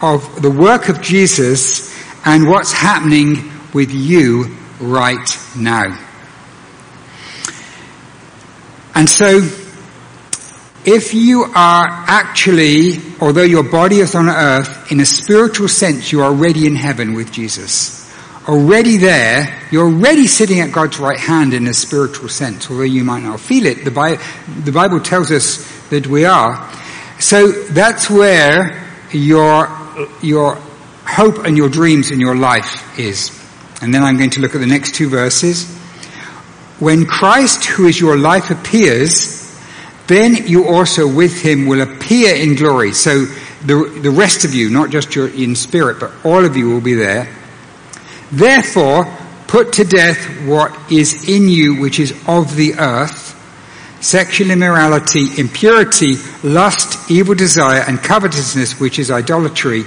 of 0.05 0.43
the 0.43 0.51
work 0.51 0.89
of 0.89 1.01
Jesus 1.01 1.95
and 2.25 2.49
what's 2.49 2.73
happening 2.73 3.51
with 3.73 3.91
you 3.91 4.55
right 4.81 5.29
now. 5.57 5.99
And 8.95 9.09
so, 9.09 9.41
if 10.85 11.15
you 11.15 11.45
are 11.45 11.87
actually, 11.89 12.99
although 13.21 13.43
your 13.43 13.65
body 13.65 14.01
is 14.01 14.15
on 14.15 14.29
earth, 14.29 14.93
in 14.93 15.01
a 15.01 15.07
spiritual 15.07 15.69
sense, 15.69 16.13
you 16.13 16.21
are 16.21 16.27
already 16.27 16.67
in 16.67 16.77
heaven 16.77 17.15
with 17.15 17.33
Jesus. 17.33 18.05
Already 18.47 18.99
there, 18.99 19.63
you're 19.71 19.87
already 19.87 20.27
sitting 20.27 20.61
at 20.61 20.71
God's 20.71 20.99
right 20.99 21.19
hand 21.19 21.55
in 21.55 21.67
a 21.67 21.73
spiritual 21.73 22.29
sense, 22.29 22.71
although 22.71 22.83
you 22.83 23.03
might 23.03 23.23
not 23.23 23.41
feel 23.41 23.65
it. 23.65 23.85
The 23.85 23.91
Bible, 23.91 24.23
the 24.65 24.73
Bible 24.73 25.01
tells 25.01 25.33
us 25.33 25.89
that 25.89 26.07
we 26.07 26.27
are. 26.27 26.71
So 27.19 27.51
that's 27.51 28.11
where 28.11 28.85
your, 29.11 29.67
your 30.23 30.57
hope 31.05 31.45
and 31.45 31.57
your 31.57 31.69
dreams 31.69 32.11
in 32.11 32.21
your 32.21 32.37
life 32.37 32.99
is. 32.99 33.31
And 33.83 33.93
then 33.93 34.03
I'm 34.03 34.17
going 34.17 34.31
to 34.31 34.41
look 34.41 34.55
at 34.55 34.59
the 34.59 34.67
next 34.67 34.95
two 34.95 35.09
verses. 35.09 35.67
When 36.79 37.07
Christ, 37.07 37.65
who 37.67 37.87
is 37.87 38.01
your 38.01 38.17
life, 38.17 38.51
appears, 38.51 39.59
then 40.07 40.47
you 40.47 40.67
also 40.69 41.07
with 41.07 41.41
him 41.41 41.67
will 41.67 41.81
appear 41.81 42.35
in 42.35 42.57
glory. 42.57 42.93
So 42.93 43.27
the, 43.65 44.01
the 44.03 44.11
rest 44.11 44.45
of 44.45 44.55
you, 44.55 44.71
not 44.71 44.91
just 44.91 45.15
your 45.15 45.29
in 45.29 45.57
spirit, 45.57 46.01
but 46.01 46.13
all 46.25 46.45
of 46.45 46.57
you 46.57 46.71
will 46.71 46.81
be 46.81 46.95
there. 46.95 47.29
Therefore, 48.31 49.07
put 49.47 49.75
to 49.75 49.85
death 49.85 50.19
what 50.47 50.77
is 50.91 51.29
in 51.29 51.49
you 51.49 51.81
which 51.81 52.01
is 52.01 52.13
of 52.27 52.57
the 52.57 52.75
earth, 52.75 53.34
sexual 54.05 54.51
immorality, 54.51 55.41
impurity, 55.41 56.17
lust, 56.43 57.11
evil 57.11 57.35
desire, 57.35 57.83
and 57.89 57.99
covetousness, 57.99 58.79
which 58.79 58.99
is 58.99 59.11
idolatry. 59.11 59.85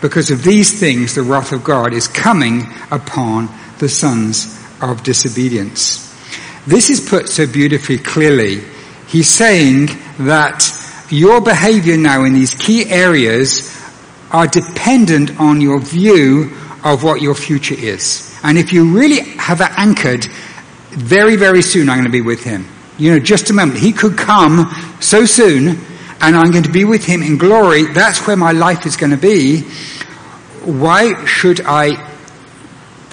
Because 0.00 0.32
of 0.32 0.42
these 0.42 0.80
things, 0.80 1.14
the 1.14 1.22
wrath 1.22 1.52
of 1.52 1.62
God 1.62 1.92
is 1.92 2.08
coming 2.08 2.66
upon 2.90 3.48
the 3.78 3.88
sons 3.88 4.58
of 4.82 5.04
disobedience. 5.04 6.08
This 6.66 6.90
is 6.90 7.08
put 7.08 7.28
so 7.28 7.46
beautifully 7.46 7.98
clearly. 7.98 8.60
He's 9.06 9.28
saying 9.28 9.86
that 10.18 10.64
your 11.08 11.40
behavior 11.40 11.96
now 11.96 12.24
in 12.24 12.34
these 12.34 12.54
key 12.54 12.90
areas 12.90 13.70
are 14.32 14.48
dependent 14.48 15.38
on 15.38 15.60
your 15.60 15.78
view 15.78 16.56
of 16.82 17.04
what 17.04 17.22
your 17.22 17.36
future 17.36 17.76
is. 17.78 18.36
And 18.42 18.58
if 18.58 18.72
you 18.72 18.96
really 18.98 19.20
have 19.38 19.60
it 19.60 19.70
anchored, 19.76 20.24
very, 20.90 21.36
very 21.36 21.62
soon 21.62 21.88
I'm 21.88 21.98
going 21.98 22.06
to 22.06 22.10
be 22.10 22.20
with 22.20 22.42
him. 22.42 22.66
You 23.00 23.12
know, 23.12 23.18
just 23.18 23.50
a 23.50 23.52
moment. 23.52 23.78
He 23.78 23.92
could 23.92 24.16
come 24.16 24.70
so 25.00 25.24
soon 25.24 25.78
and 26.20 26.36
I'm 26.36 26.50
going 26.50 26.64
to 26.64 26.72
be 26.72 26.84
with 26.84 27.04
him 27.04 27.22
in 27.22 27.38
glory. 27.38 27.84
That's 27.84 28.26
where 28.26 28.36
my 28.36 28.52
life 28.52 28.84
is 28.84 28.96
going 28.96 29.12
to 29.12 29.16
be. 29.16 29.62
Why 30.62 31.24
should 31.24 31.62
I 31.62 32.10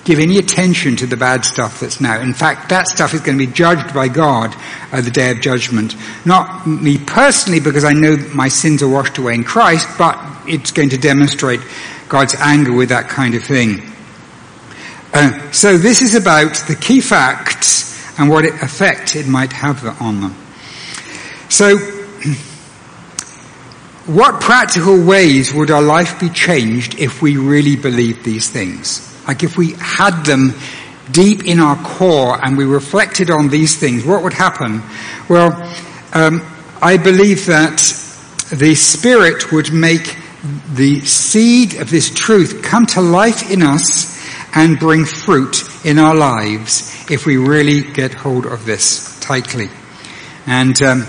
give 0.08 0.20
any 0.20 0.38
attention 0.38 0.96
to 0.96 1.06
the 1.06 1.18
bad 1.18 1.44
stuff 1.44 1.82
that's 1.82 2.00
now. 2.00 2.22
In 2.22 2.34
fact, 2.34 2.70
that 2.70 2.88
stuff 2.88 3.14
is 3.14 3.20
going 3.20 3.38
to 3.38 3.46
be 3.46 3.52
judged 3.52 3.94
by 3.94 4.08
God 4.08 4.56
at 4.94 5.04
the 5.04 5.12
day 5.12 5.32
of 5.32 5.42
judgment. 5.42 5.96
Not 6.26 6.66
me 6.66 6.98
personally 6.98 7.60
because 7.60 7.84
I 7.84 7.92
know 7.92 8.16
my 8.34 8.48
sins 8.48 8.82
are 8.82 8.88
washed 8.88 9.18
away 9.18 9.34
in 9.34 9.44
Christ, 9.44 9.86
but 9.98 10.18
it's 10.48 10.72
going 10.72 10.92
to 10.92 10.98
demonstrate 10.98 11.60
God's 12.08 12.36
anger 12.36 12.72
with 12.72 12.88
that 12.88 13.10
kind 13.10 13.36
of 13.36 13.44
thing. 13.44 13.82
Uh, 15.14 15.52
so 15.52 15.78
this 15.78 16.02
is 16.02 16.16
about 16.16 16.56
the 16.70 16.76
key 16.76 17.02
facts 17.02 17.97
and 18.18 18.30
what 18.30 18.46
effect 18.46 19.16
it 19.16 19.28
might 19.28 19.54
have 19.54 19.84
on 20.02 20.22
them. 20.22 20.36
So, 21.50 21.78
what 24.08 24.42
practical 24.42 25.04
ways 25.04 25.54
would 25.54 25.70
our 25.70 25.82
life 25.82 26.20
be 26.20 26.30
changed 26.30 26.98
if 27.00 27.22
we 27.22 27.38
really 27.38 27.76
believed 27.76 28.24
these 28.24 28.50
things? 28.50 29.04
Like 29.28 29.44
if 29.44 29.58
we 29.58 29.74
had 29.74 30.26
them 30.26 30.54
deep 31.12 31.46
in 31.46 31.60
our 31.60 31.76
core 31.76 32.44
and 32.44 32.58
we 32.58 32.66
reflected 32.66 33.30
on 33.30 33.50
these 33.50 33.76
things, 33.76 34.06
what 34.06 34.24
would 34.24 34.34
happen? 34.34 34.82
Well, 35.30 35.52
um, 36.14 36.42
I 36.82 36.98
believe 36.98 37.46
that 37.48 37.78
the 38.52 38.76
Spirit 38.76 39.52
would 39.52 39.74
make 39.74 40.18
the 40.74 41.02
seed 41.02 41.76
of 41.76 41.90
this 41.90 42.10
truth 42.10 42.62
come 42.64 42.86
to 42.88 43.02
life 43.02 43.52
in 43.52 43.62
us 43.62 44.18
and 44.56 44.80
bring 44.80 45.04
fruit 45.06 45.64
in 45.86 46.00
our 46.00 46.16
lives 46.16 46.97
if 47.10 47.26
we 47.26 47.38
really 47.38 47.82
get 47.82 48.14
hold 48.14 48.46
of 48.46 48.66
this 48.66 49.20
tightly. 49.20 49.70
And 50.46 50.82
um, 50.82 51.02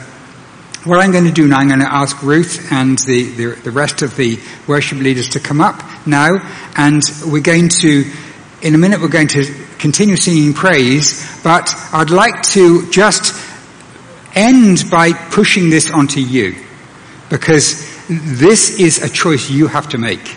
what 0.84 1.00
I'm 1.00 1.12
going 1.12 1.24
to 1.24 1.32
do 1.32 1.46
now, 1.48 1.58
I'm 1.58 1.68
going 1.68 1.80
to 1.80 1.92
ask 1.92 2.22
Ruth 2.22 2.72
and 2.72 2.98
the, 2.98 3.30
the, 3.32 3.60
the 3.62 3.70
rest 3.70 4.02
of 4.02 4.16
the 4.16 4.38
worship 4.66 4.98
leaders 4.98 5.30
to 5.30 5.40
come 5.40 5.60
up 5.60 5.82
now, 6.06 6.38
and 6.76 7.02
we're 7.26 7.42
going 7.42 7.68
to, 7.68 8.04
in 8.62 8.74
a 8.74 8.78
minute, 8.78 9.00
we're 9.00 9.08
going 9.08 9.28
to 9.28 9.44
continue 9.78 10.16
singing 10.16 10.54
praise, 10.54 11.40
but 11.42 11.72
I'd 11.92 12.10
like 12.10 12.42
to 12.54 12.90
just 12.90 13.34
end 14.34 14.84
by 14.90 15.12
pushing 15.12 15.70
this 15.70 15.90
onto 15.90 16.20
you, 16.20 16.56
because 17.28 17.86
this 18.08 18.78
is 18.80 19.02
a 19.02 19.08
choice 19.08 19.50
you 19.50 19.66
have 19.66 19.88
to 19.90 19.98
make. 19.98 20.36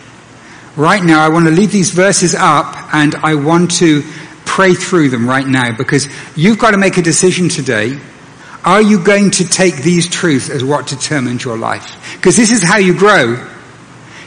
Right 0.76 1.04
now, 1.04 1.24
I 1.24 1.30
want 1.30 1.46
to 1.46 1.52
leave 1.52 1.72
these 1.72 1.92
verses 1.92 2.36
up, 2.36 2.94
and 2.94 3.16
I 3.16 3.36
want 3.36 3.72
to 3.78 4.04
pray 4.52 4.74
through 4.74 5.10
them 5.10 5.28
right 5.28 5.48
now, 5.48 5.76
because 5.76 6.10
you've 6.36 6.60
got 6.60 6.72
to 6.72 6.78
make 6.78 6.98
a 6.98 7.02
decision 7.02 7.48
today 7.48 7.98
are 8.64 8.82
you 8.82 9.04
going 9.04 9.32
to 9.32 9.48
take 9.48 9.78
these 9.78 10.08
truths 10.08 10.50
as 10.50 10.64
what 10.64 10.86
determines 10.86 11.44
your 11.44 11.58
life? 11.58 12.16
Because 12.16 12.38
this 12.38 12.52
is 12.52 12.62
how 12.62 12.78
you 12.78 12.94
grow. 12.96 13.48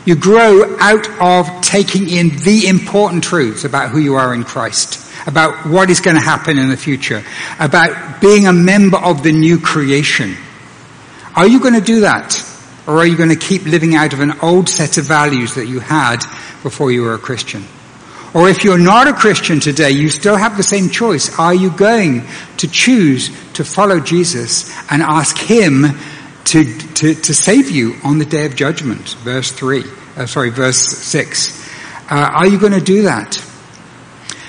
You 0.04 0.16
grow 0.16 0.76
out 0.80 1.08
of 1.20 1.62
taking 1.62 2.08
in 2.08 2.30
the 2.42 2.66
important 2.66 3.22
truths 3.22 3.64
about 3.64 3.90
who 3.90 3.98
you 3.98 4.16
are 4.16 4.34
in 4.34 4.42
Christ, 4.42 5.00
about 5.28 5.66
what 5.66 5.88
is 5.88 6.00
going 6.00 6.16
to 6.16 6.22
happen 6.22 6.58
in 6.58 6.68
the 6.68 6.76
future, 6.76 7.22
about 7.60 8.20
being 8.20 8.46
a 8.46 8.52
member 8.52 8.98
of 8.98 9.22
the 9.22 9.32
new 9.32 9.60
creation. 9.60 10.34
Are 11.36 11.46
you 11.46 11.60
going 11.60 11.74
to 11.74 11.80
do 11.80 12.00
that? 12.00 12.50
Or 12.86 12.98
are 12.98 13.06
you 13.06 13.16
going 13.16 13.30
to 13.30 13.36
keep 13.36 13.64
living 13.64 13.94
out 13.94 14.12
of 14.12 14.20
an 14.20 14.40
old 14.42 14.68
set 14.68 14.98
of 14.98 15.04
values 15.06 15.54
that 15.54 15.66
you 15.66 15.78
had 15.78 16.18
before 16.62 16.90
you 16.90 17.02
were 17.02 17.14
a 17.14 17.18
Christian? 17.18 17.64
Or 18.34 18.48
if 18.48 18.64
you're 18.64 18.78
not 18.78 19.06
a 19.06 19.12
Christian 19.12 19.60
today, 19.60 19.92
you 19.92 20.10
still 20.10 20.36
have 20.36 20.56
the 20.56 20.64
same 20.64 20.90
choice. 20.90 21.38
Are 21.38 21.54
you 21.54 21.70
going 21.70 22.26
to 22.56 22.68
choose 22.68 23.30
to 23.52 23.64
follow 23.64 24.00
Jesus 24.00 24.76
and 24.90 25.02
ask 25.02 25.38
Him 25.38 25.84
to, 26.46 26.64
to, 26.94 27.14
to 27.14 27.34
save 27.34 27.70
you 27.70 27.94
on 28.02 28.18
the 28.18 28.24
day 28.24 28.44
of 28.44 28.56
judgment? 28.56 29.14
Verse 29.20 29.52
3, 29.52 29.84
uh, 30.16 30.26
sorry, 30.26 30.50
verse 30.50 30.78
6. 30.78 31.64
Uh, 32.10 32.14
are 32.14 32.48
you 32.48 32.58
going 32.58 32.72
to 32.72 32.80
do 32.80 33.02
that? 33.02 33.34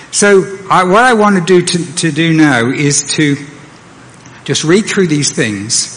So 0.09 0.65
I, 0.69 0.83
what 0.85 1.03
I 1.03 1.13
want 1.13 1.37
to 1.37 1.43
do 1.43 1.63
to, 1.63 1.95
to 1.97 2.11
do 2.11 2.33
now 2.33 2.71
is 2.71 3.13
to 3.15 3.35
just 4.45 4.63
read 4.63 4.85
through 4.85 5.07
these 5.07 5.31
things 5.31 5.91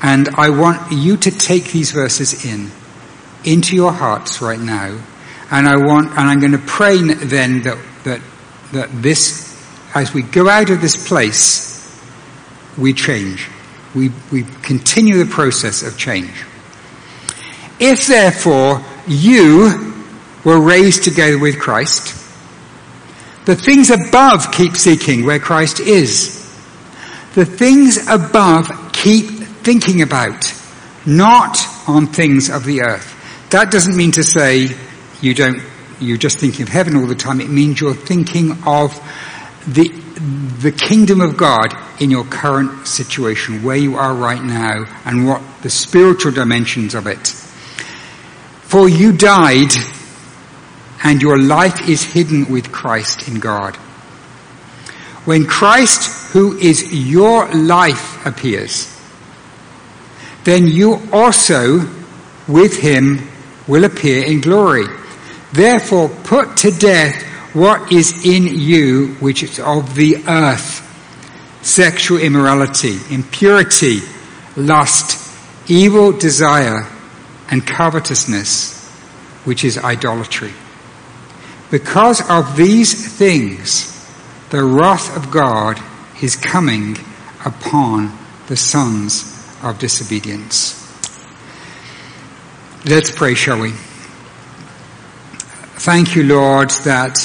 and 0.00 0.28
I 0.28 0.50
want 0.50 0.92
you 0.92 1.16
to 1.16 1.30
take 1.30 1.72
these 1.72 1.90
verses 1.90 2.44
in, 2.44 2.70
into 3.44 3.74
your 3.74 3.92
hearts 3.92 4.40
right 4.42 4.60
now 4.60 4.98
and 5.50 5.66
I 5.68 5.76
want, 5.76 6.08
and 6.10 6.20
I'm 6.20 6.40
going 6.40 6.52
to 6.52 6.58
pray 6.58 6.98
then 7.02 7.62
that, 7.62 7.78
that, 8.04 8.20
that 8.72 9.02
this, 9.02 9.54
as 9.94 10.12
we 10.12 10.22
go 10.22 10.48
out 10.48 10.70
of 10.70 10.80
this 10.80 11.08
place, 11.08 11.76
we 12.76 12.92
change. 12.92 13.48
We, 13.94 14.10
we 14.32 14.42
continue 14.62 15.22
the 15.22 15.30
process 15.30 15.82
of 15.82 15.96
change. 15.96 16.44
If 17.78 18.06
therefore 18.06 18.84
you 19.06 20.04
were 20.44 20.60
raised 20.60 21.04
together 21.04 21.38
with 21.38 21.58
Christ, 21.58 22.14
the 23.44 23.54
things 23.54 23.90
above 23.90 24.50
keep 24.50 24.76
seeking 24.76 25.24
where 25.24 25.38
Christ 25.38 25.78
is. 25.78 26.42
The 27.34 27.44
things 27.44 28.08
above 28.08 28.92
keep 28.92 29.26
thinking 29.26 30.02
about, 30.02 30.52
not 31.06 31.56
on 31.86 32.08
things 32.08 32.50
of 32.50 32.64
the 32.64 32.82
earth. 32.82 33.12
That 33.50 33.70
doesn't 33.70 33.96
mean 33.96 34.12
to 34.12 34.24
say 34.24 34.76
you 35.26 35.34
don't, 35.34 35.60
you're 36.00 36.16
just 36.16 36.38
thinking 36.38 36.62
of 36.62 36.68
heaven 36.68 36.96
all 36.96 37.06
the 37.06 37.14
time. 37.14 37.40
It 37.40 37.50
means 37.50 37.80
you're 37.80 37.94
thinking 37.94 38.52
of 38.64 38.94
the, 39.66 39.88
the 40.60 40.72
kingdom 40.72 41.20
of 41.20 41.36
God 41.36 41.74
in 42.00 42.10
your 42.10 42.24
current 42.24 42.86
situation, 42.86 43.62
where 43.62 43.76
you 43.76 43.96
are 43.96 44.14
right 44.14 44.42
now, 44.42 44.84
and 45.04 45.26
what 45.26 45.42
the 45.62 45.70
spiritual 45.70 46.32
dimensions 46.32 46.94
of 46.94 47.06
it. 47.06 47.26
For 48.62 48.88
you 48.88 49.12
died, 49.12 49.72
and 51.02 51.20
your 51.20 51.38
life 51.38 51.88
is 51.88 52.02
hidden 52.02 52.50
with 52.50 52.72
Christ 52.72 53.28
in 53.28 53.40
God. 53.40 53.76
When 55.24 55.46
Christ, 55.46 56.32
who 56.32 56.56
is 56.56 56.92
your 56.92 57.52
life, 57.52 58.24
appears, 58.24 58.92
then 60.44 60.68
you 60.68 61.00
also 61.12 61.88
with 62.46 62.78
him 62.78 63.28
will 63.66 63.84
appear 63.84 64.24
in 64.24 64.40
glory. 64.40 64.86
Therefore 65.56 66.10
put 66.10 66.58
to 66.58 66.70
death 66.70 67.22
what 67.54 67.90
is 67.90 68.26
in 68.26 68.46
you 68.46 69.14
which 69.20 69.42
is 69.42 69.58
of 69.58 69.94
the 69.94 70.22
earth. 70.28 70.82
Sexual 71.62 72.18
immorality, 72.18 72.98
impurity, 73.10 74.00
lust, 74.54 75.18
evil 75.66 76.12
desire, 76.12 76.86
and 77.50 77.66
covetousness, 77.66 78.86
which 79.44 79.64
is 79.64 79.78
idolatry. 79.78 80.52
Because 81.70 82.20
of 82.28 82.54
these 82.56 83.16
things, 83.16 83.92
the 84.50 84.62
wrath 84.62 85.16
of 85.16 85.30
God 85.30 85.80
is 86.22 86.36
coming 86.36 86.98
upon 87.46 88.16
the 88.48 88.56
sons 88.56 89.32
of 89.62 89.78
disobedience. 89.78 90.74
Let's 92.84 93.10
pray, 93.10 93.34
shall 93.34 93.60
we? 93.60 93.72
Thank 95.86 96.16
you, 96.16 96.24
Lord, 96.24 96.70
that 96.82 97.16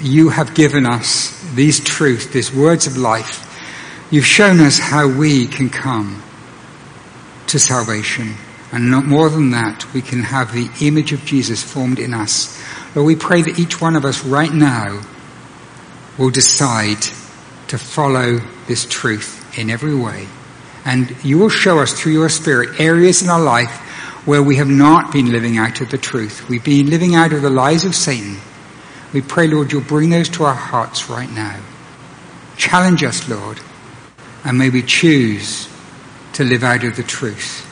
you 0.00 0.30
have 0.30 0.56
given 0.56 0.86
us 0.86 1.40
these 1.54 1.78
truths, 1.78 2.26
these 2.26 2.52
words 2.52 2.88
of 2.88 2.96
life. 2.96 3.48
You've 4.10 4.26
shown 4.26 4.58
us 4.58 4.80
how 4.80 5.06
we 5.06 5.46
can 5.46 5.70
come 5.70 6.20
to 7.46 7.60
salvation. 7.60 8.34
And 8.72 8.90
not 8.90 9.04
more 9.04 9.30
than 9.30 9.52
that, 9.52 9.86
we 9.94 10.02
can 10.02 10.24
have 10.24 10.52
the 10.52 10.68
image 10.84 11.12
of 11.12 11.24
Jesus 11.24 11.62
formed 11.62 12.00
in 12.00 12.12
us. 12.12 12.60
Lord, 12.96 13.06
we 13.06 13.14
pray 13.14 13.40
that 13.42 13.60
each 13.60 13.80
one 13.80 13.94
of 13.94 14.04
us 14.04 14.24
right 14.24 14.52
now 14.52 15.00
will 16.18 16.30
decide 16.30 17.02
to 17.68 17.78
follow 17.78 18.40
this 18.66 18.84
truth 18.84 19.56
in 19.56 19.70
every 19.70 19.94
way. 19.94 20.26
And 20.84 21.14
you 21.22 21.38
will 21.38 21.50
show 21.50 21.78
us 21.78 21.92
through 21.92 22.14
your 22.14 22.30
Spirit 22.30 22.80
areas 22.80 23.22
in 23.22 23.28
our 23.28 23.40
life 23.40 23.91
where 24.24 24.42
we 24.42 24.56
have 24.56 24.68
not 24.68 25.12
been 25.12 25.32
living 25.32 25.58
out 25.58 25.80
of 25.80 25.90
the 25.90 25.98
truth. 25.98 26.48
We've 26.48 26.64
been 26.64 26.90
living 26.90 27.14
out 27.14 27.32
of 27.32 27.42
the 27.42 27.50
lies 27.50 27.84
of 27.84 27.94
Satan. 27.94 28.36
We 29.12 29.20
pray, 29.20 29.48
Lord, 29.48 29.72
you'll 29.72 29.82
bring 29.82 30.10
those 30.10 30.28
to 30.30 30.44
our 30.44 30.54
hearts 30.54 31.10
right 31.10 31.30
now. 31.30 31.60
Challenge 32.56 33.02
us, 33.04 33.28
Lord, 33.28 33.60
and 34.44 34.58
may 34.58 34.70
we 34.70 34.82
choose 34.82 35.68
to 36.34 36.44
live 36.44 36.62
out 36.62 36.84
of 36.84 36.96
the 36.96 37.02
truth. 37.02 37.68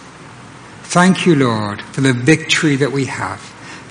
Thank 0.85 1.25
you, 1.25 1.37
Lord, 1.37 1.81
for 1.83 2.01
the 2.01 2.13
victory 2.13 2.77
that 2.77 2.91
we 2.91 3.05
have. 3.07 3.41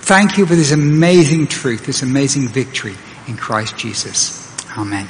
Thank 0.02 0.38
you 0.38 0.46
for 0.46 0.56
this 0.56 0.72
amazing 0.72 1.48
truth, 1.48 1.86
this 1.86 2.02
amazing 2.02 2.50
victory 2.50 2.96
in 3.28 3.38
Christ 3.38 3.78
Jesus. 3.78 4.54
Amen. 4.78 5.08